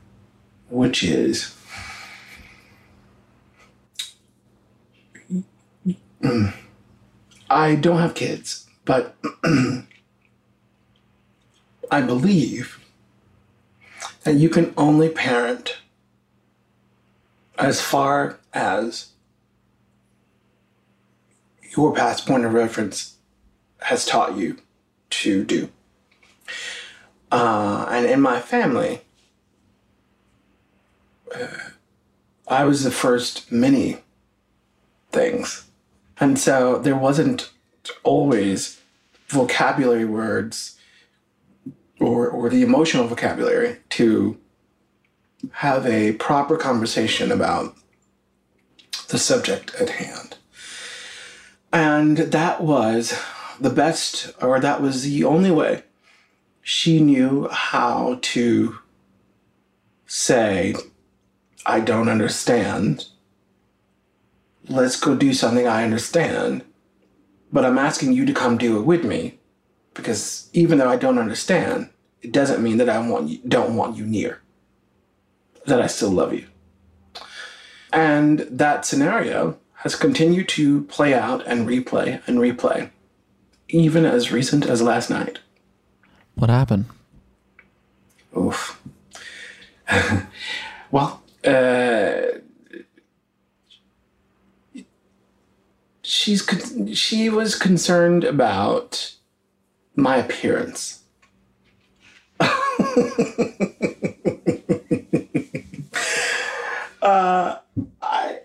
[0.70, 1.56] which is
[7.50, 9.16] I don't have kids, but
[11.92, 12.80] I believe
[14.24, 15.80] that you can only parent
[17.58, 19.10] as far as
[21.76, 23.18] your past point of reference
[23.82, 24.58] has taught you
[25.10, 25.70] to do.
[27.32, 29.02] Uh, and in my family,
[31.34, 31.48] uh,
[32.48, 34.00] I was the first many
[35.12, 35.66] things.
[36.20, 37.52] And so there wasn't
[38.04, 38.82] always
[39.28, 40.78] vocabulary words
[42.00, 44.38] or, or the emotional vocabulary to
[45.52, 47.76] have a proper conversation about
[49.10, 50.38] the subject at hand.
[51.72, 53.20] And that was
[53.60, 55.84] the best, or that was the only way
[56.62, 58.80] she knew how to
[60.06, 60.76] say,
[61.66, 63.08] I don't understand.
[64.68, 66.64] Let's go do something I understand.
[67.52, 69.40] But I'm asking you to come do it with me
[69.94, 71.90] because even though I don't understand,
[72.22, 74.42] it doesn't mean that I want you, don't want you near.
[75.66, 76.48] That I still love you.
[77.92, 82.90] And that scenario has continued to play out and replay and replay,
[83.70, 85.40] even as recent as last night.
[86.36, 86.86] What happened?
[88.38, 88.82] Oof.
[90.92, 92.22] well, uh,
[96.04, 99.16] she's con- she was concerned about
[99.96, 101.04] my appearance.
[102.40, 102.50] uh,
[108.02, 108.40] I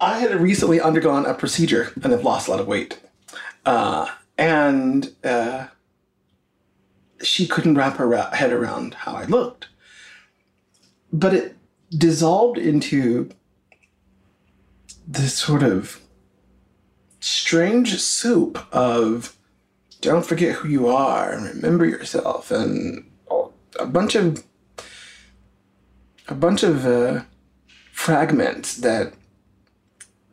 [0.00, 2.98] I had recently undergone a procedure and have lost a lot of weight,
[3.64, 5.68] uh, and uh,
[7.22, 9.68] she couldn't wrap her ra- head around how I looked.
[11.12, 11.56] But it
[11.96, 13.30] dissolved into
[15.06, 16.00] this sort of
[17.20, 19.36] strange soup of
[20.00, 23.08] don't forget who you are and remember yourself and
[23.78, 24.42] a bunch of
[26.26, 27.22] a bunch of uh,
[27.92, 29.14] fragments that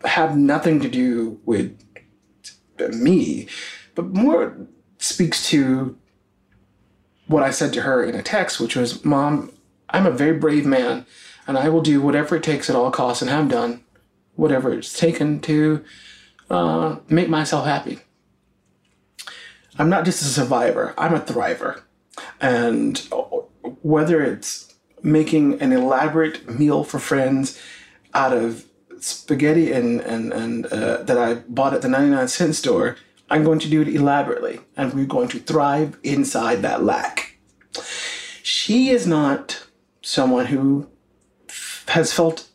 [0.06, 1.78] have nothing to do with
[2.92, 3.48] me
[3.96, 5.98] but more speaks to
[7.28, 9.52] what I said to her in a text, which was, Mom,
[9.90, 11.06] I'm a very brave man,
[11.48, 13.84] and I will do whatever it takes at all costs, and have done
[14.36, 15.84] whatever it's taken to
[16.50, 18.00] uh, make myself happy.
[19.80, 21.82] I'm not just a survivor, I'm a thriver.
[22.40, 22.98] And
[23.82, 27.60] whether it's making an elaborate meal for friends
[28.14, 28.66] out of
[29.06, 32.98] spaghetti and, and, and uh, that I bought at the 99 cent store,
[33.30, 37.38] I'm going to do it elaborately, and we're going to thrive inside that lack.
[38.44, 39.66] She is not
[40.02, 40.88] someone who
[41.88, 42.48] has felt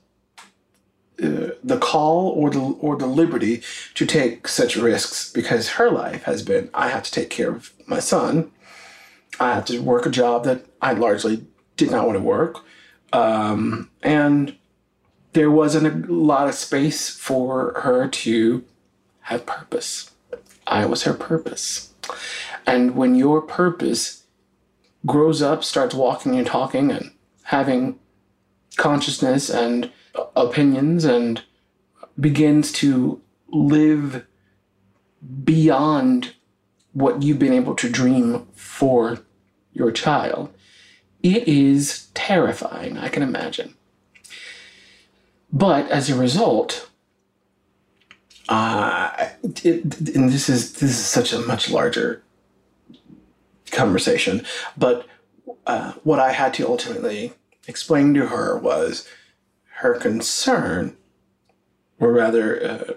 [1.22, 3.62] uh, the call or the or the liberty
[3.94, 7.72] to take such risks because her life has been I have to take care of
[7.86, 8.50] my son.
[9.38, 11.46] I have to work a job that I largely
[11.76, 12.64] did not want to work,
[13.12, 14.56] um, and
[15.32, 18.64] there wasn't a lot of space for her to
[19.22, 20.10] have purpose.
[20.66, 21.92] I was her purpose.
[22.66, 24.24] And when your purpose
[25.06, 27.12] grows up, starts walking and talking and
[27.44, 27.98] having
[28.76, 29.90] consciousness and
[30.36, 31.42] opinions and
[32.18, 33.20] begins to
[33.52, 34.26] live
[35.44, 36.34] beyond
[36.92, 39.20] what you've been able to dream for
[39.72, 40.52] your child,
[41.22, 43.74] it is terrifying, I can imagine.
[45.52, 46.90] But as a result,
[48.48, 49.28] uh,
[49.64, 49.84] it,
[50.14, 52.22] and this is this is such a much larger
[53.70, 54.44] conversation.
[54.76, 55.06] But
[55.66, 57.32] uh, what I had to ultimately
[57.66, 59.08] explain to her was
[59.78, 60.96] her concern,
[61.98, 62.92] or rather, uh,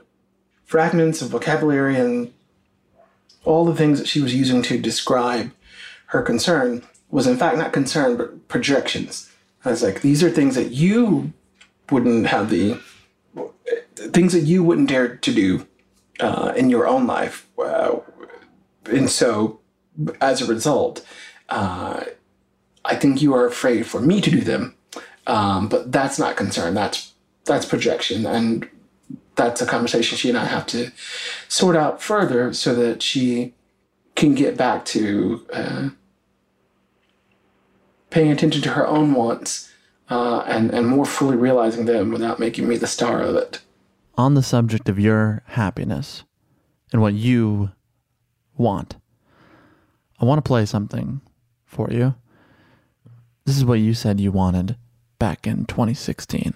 [0.63, 2.33] fragments of vocabulary and
[3.45, 5.51] all the things that she was using to describe
[6.07, 9.29] her concern was in fact not concern but projections.
[9.63, 11.31] I was like, these are things that you
[11.89, 12.79] wouldn't have the
[13.95, 15.67] things that you wouldn't dare to do
[16.19, 17.47] uh, in your own life.
[17.57, 17.99] Uh,
[18.85, 19.59] and so,
[20.19, 21.05] as a result,
[21.49, 22.03] uh,
[22.85, 24.75] I think you are afraid for me to do them.
[25.25, 26.73] Um, but that's not concern.
[26.73, 27.13] That's
[27.45, 28.67] that's projection, and
[29.35, 30.91] that's a conversation she and I have to
[31.47, 33.53] sort out further so that she
[34.15, 35.89] can get back to uh,
[38.09, 39.72] paying attention to her own wants
[40.09, 43.61] uh, and and more fully realizing them without making me the star of it
[44.15, 46.23] on the subject of your happiness
[46.91, 47.71] and what you
[48.55, 48.95] want,
[50.19, 51.21] I want to play something
[51.65, 52.15] for you.
[53.45, 54.77] This is what you said you wanted
[55.19, 56.53] back in 2016.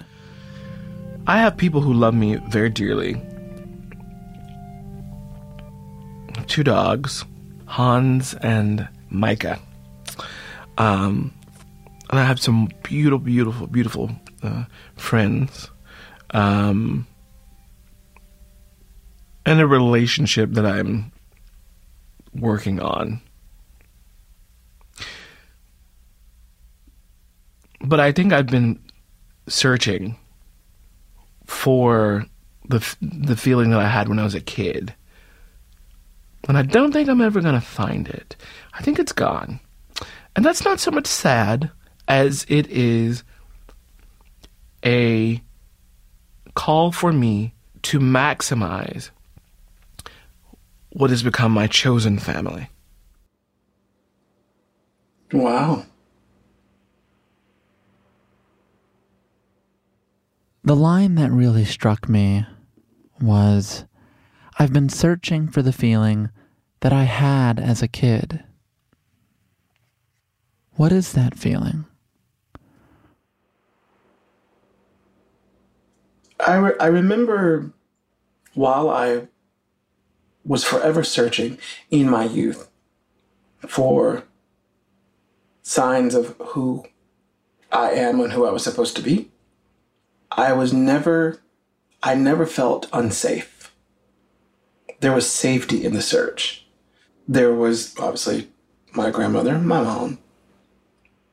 [1.25, 3.21] I have people who love me very dearly.
[6.45, 7.25] Two dogs,
[7.65, 9.59] Hans and Micah.
[10.77, 11.33] Um,
[12.09, 14.11] and I have some beautiful, beautiful, beautiful
[14.43, 15.69] uh, friends.
[16.31, 17.07] Um,
[19.45, 21.11] and a relationship that I'm
[22.33, 23.21] working on.
[27.79, 28.79] But I think I've been
[29.47, 30.17] searching
[31.45, 32.25] for
[32.67, 34.93] the the feeling that I had when I was a kid.
[36.47, 38.35] And I don't think I'm ever to find it.
[38.73, 39.59] I think it's gone.
[40.35, 41.71] And that's not so much sad
[42.07, 43.23] as it is
[44.85, 45.41] a
[46.53, 47.53] call for me
[47.83, 49.09] to maximize
[50.89, 52.69] what has become my chosen family.
[55.31, 55.85] Wow.
[60.63, 62.45] The line that really struck me
[63.21, 63.85] was
[64.59, 66.29] I've been searching for the feeling
[66.81, 68.43] that I had as a kid.
[70.75, 71.85] What is that feeling?
[76.39, 77.71] I, re- I remember
[78.53, 79.27] while I
[80.45, 81.57] was forever searching
[81.91, 82.69] in my youth
[83.67, 84.23] for
[85.61, 86.85] signs of who
[87.71, 89.29] I am and who I was supposed to be,
[90.31, 91.39] I was never,
[92.01, 93.73] I never felt unsafe.
[94.99, 96.65] There was safety in the search.
[97.27, 98.49] There was obviously
[98.93, 100.19] my grandmother, my mom,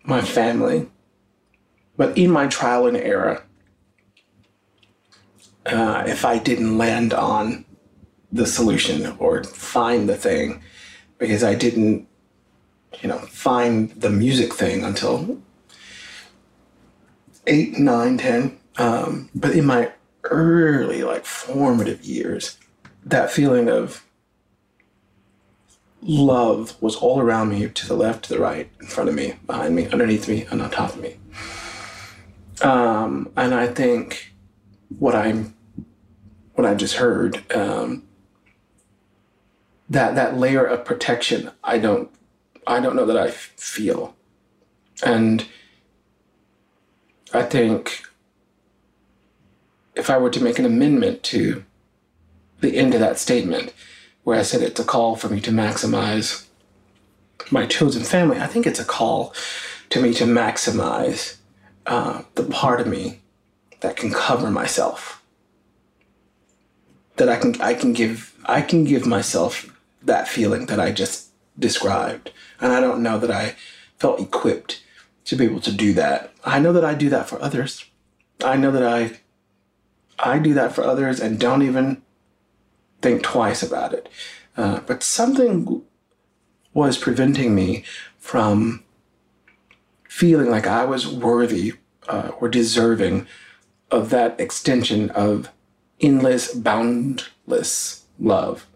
[0.04, 0.88] my family.
[1.96, 3.43] But in my trial and error,
[5.66, 7.64] uh, if I didn't land on
[8.32, 10.62] the solution or find the thing,
[11.18, 12.08] because I didn't,
[13.00, 15.40] you know, find the music thing until
[17.46, 18.58] eight, nine, ten.
[18.76, 19.92] Um, but in my
[20.24, 22.58] early, like formative years,
[23.04, 24.04] that feeling of
[26.02, 29.34] love was all around me to the left, to the right, in front of me,
[29.46, 31.16] behind me, underneath me, and on top of me.
[32.62, 34.32] Um, and I think
[34.98, 35.53] what I'm,
[36.54, 38.04] what I've just heard, um,
[39.88, 42.10] that that layer of protection, I don't,
[42.66, 44.16] I don't know that I f- feel,
[45.04, 45.46] and
[47.32, 48.02] I think
[49.94, 51.64] if I were to make an amendment to
[52.60, 53.72] the end of that statement,
[54.22, 56.46] where I said it's a call for me to maximize
[57.50, 59.34] my chosen family, I think it's a call
[59.90, 61.36] to me to maximize
[61.86, 63.20] uh, the part of me
[63.80, 65.22] that can cover myself.
[67.16, 69.70] That I can I can give I can give myself
[70.02, 73.56] that feeling that I just described, and I don't know that I
[73.98, 74.82] felt equipped
[75.26, 76.32] to be able to do that.
[76.44, 77.84] I know that I do that for others.
[78.44, 79.20] I know that I
[80.18, 82.02] I do that for others and don't even
[83.00, 84.08] think twice about it.
[84.56, 85.82] Uh, but something
[86.72, 87.84] was preventing me
[88.18, 88.84] from
[90.08, 91.74] feeling like I was worthy
[92.08, 93.26] uh, or deserving
[93.90, 95.50] of that extension of
[96.04, 98.66] endless, boundless love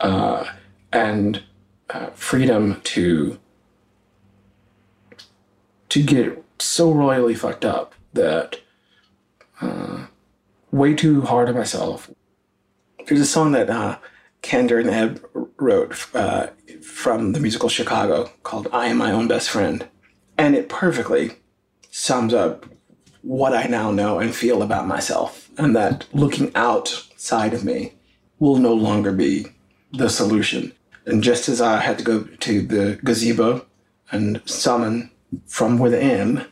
[0.00, 0.44] uh,
[0.92, 1.42] and
[1.90, 3.38] uh, freedom to
[5.88, 8.60] to get so royally fucked up that
[9.60, 10.06] uh,
[10.72, 12.10] way too hard on myself.
[13.06, 13.98] There's a song that uh,
[14.42, 15.24] Kander and Ebb
[15.56, 16.48] wrote uh,
[16.82, 19.86] from the musical Chicago called I Am My Own Best Friend.
[20.36, 21.36] And it perfectly
[21.90, 22.66] sums up
[23.24, 27.94] what I now know and feel about myself, and that looking outside of me
[28.38, 29.46] will no longer be
[29.92, 30.72] the solution.
[31.06, 33.66] And just as I had to go to the gazebo
[34.12, 35.10] and summon
[35.46, 36.46] from within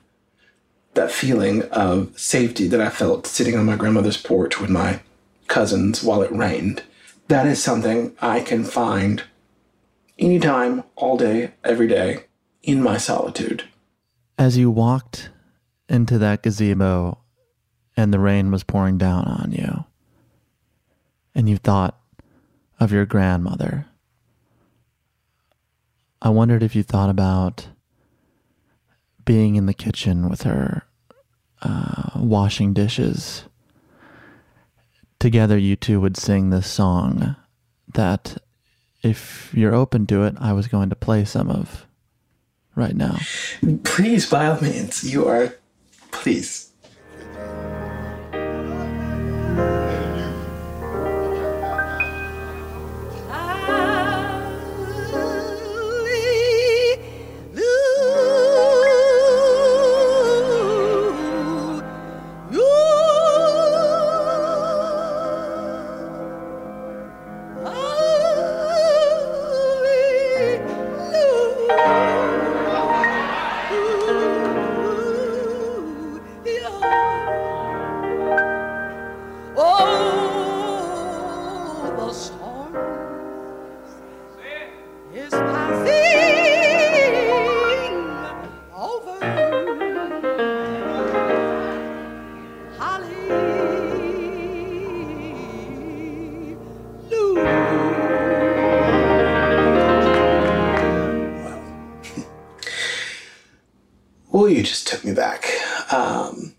[0.95, 5.01] that feeling of safety that I felt sitting on my grandmother's porch with my
[5.49, 6.83] cousins while it rained,
[7.29, 9.25] that is something I can find
[10.19, 12.25] anytime, all day, every day
[12.63, 13.65] in my solitude.
[14.39, 15.31] As you walked
[15.93, 17.19] into that gazebo
[17.97, 19.85] and the rain was pouring down on you,
[21.35, 22.01] and you thought
[22.81, 23.87] of your grandmother,
[26.21, 27.69] I wondered if you thought about
[29.25, 30.85] being in the kitchen with her,
[31.61, 33.45] uh, washing dishes.
[35.21, 37.37] Together, you two would sing this song
[37.95, 38.39] that,
[39.03, 41.87] if you're open to it, I was going to play some of
[42.75, 43.19] right now.
[43.85, 45.55] Please, by all means, you are,
[46.13, 46.73] please.
[104.93, 105.47] Took me back.
[105.91, 106.55] Um,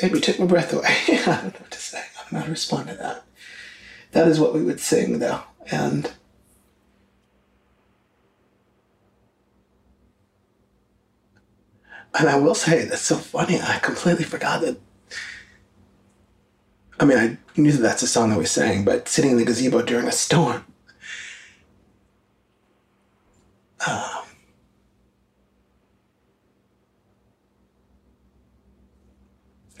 [0.00, 0.84] you took my breath away.
[1.08, 2.02] I don't know what to say.
[2.18, 3.24] I'm not respond to that.
[4.12, 5.42] That is what we would sing, though.
[5.72, 6.12] And
[12.18, 13.60] and I will say that's so funny.
[13.60, 14.78] I completely forgot that.
[17.00, 19.44] I mean, I knew that that's a song that we sang, but sitting in the
[19.44, 20.64] gazebo during a storm.
[23.88, 24.19] Um,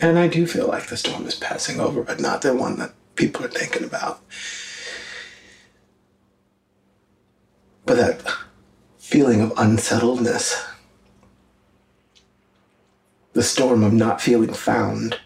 [0.00, 2.94] And I do feel like the storm is passing over, but not the one that
[3.16, 4.20] people are thinking about.
[7.84, 8.22] But that
[8.98, 10.66] feeling of unsettledness,
[13.34, 15.20] the storm of not feeling found.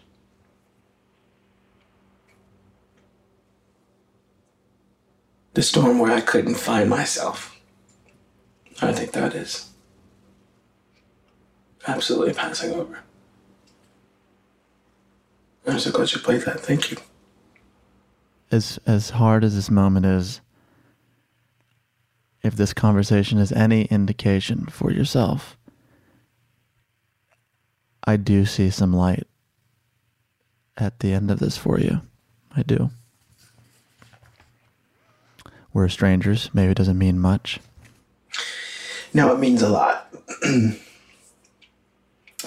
[5.53, 7.57] The storm where I couldn't find myself.
[8.81, 9.69] I think that is
[11.87, 12.99] absolutely passing over.
[15.67, 16.59] I'm so glad you played that.
[16.59, 16.97] Thank you.
[18.51, 20.41] As as hard as this moment is,
[22.43, 25.57] if this conversation is any indication for yourself,
[28.03, 29.25] I do see some light
[30.77, 32.01] at the end of this for you.
[32.55, 32.91] I do.
[35.73, 36.49] We're strangers.
[36.53, 37.59] Maybe it doesn't mean much.
[39.13, 40.09] No, it means a lot.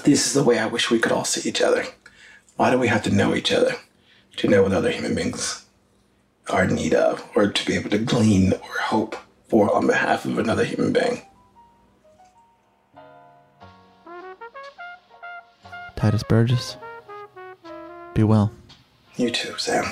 [0.04, 1.84] this is the way I wish we could all see each other.
[2.58, 3.76] Why do we have to know each other
[4.38, 5.64] to know what other human beings
[6.50, 9.14] are in need of or to be able to glean or hope
[9.46, 11.22] for on behalf of another human being?
[15.96, 16.76] Tituss Burgess,
[18.14, 18.50] be well.
[19.16, 19.84] You too, Sam.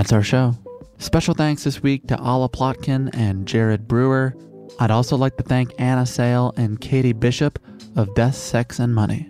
[0.00, 0.54] That's our show.
[0.96, 4.34] Special thanks this week to Ala Plotkin and Jared Brewer.
[4.78, 7.58] I'd also like to thank Anna Sale and Katie Bishop
[7.96, 9.28] of Death, Sex, and Money.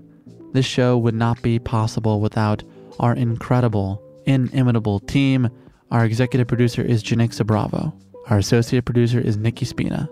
[0.53, 2.63] this show would not be possible without
[2.99, 5.49] our incredible, inimitable team.
[5.89, 7.91] Our executive producer is Janicza Bravo.
[8.29, 10.07] Our associate producer is Nikki Spina.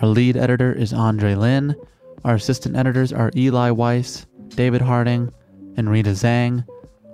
[0.00, 1.76] Our lead editor is Andre Lin.
[2.24, 5.30] Our assistant editors are Eli Weiss, David Harding,
[5.76, 6.66] and Rita Zhang.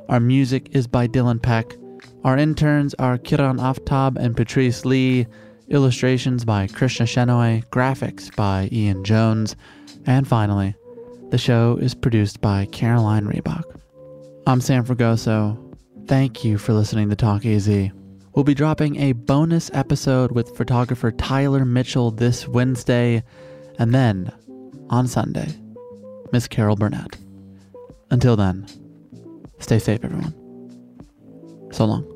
[0.09, 1.75] Our music is by Dylan Peck.
[2.23, 5.27] Our interns are Kiran Aftab and Patrice Lee.
[5.69, 7.65] Illustrations by Krishna Shenoy.
[7.71, 9.57] Graphics by Ian Jones.
[10.07, 10.77] And finally,
[11.31, 13.65] the show is produced by Caroline Reebok.
[14.47, 15.59] I'm Sam Fragoso.
[16.07, 17.91] Thank you for listening to Talk Easy.
[18.37, 23.25] We'll be dropping a bonus episode with photographer Tyler Mitchell this Wednesday,
[23.79, 24.31] and then
[24.91, 25.49] on Sunday,
[26.33, 27.17] Miss Carol Burnett.
[28.11, 28.67] Until then,
[29.59, 30.35] stay safe, everyone.
[31.73, 32.16] So long.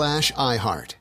[0.00, 0.94] slash iHeart.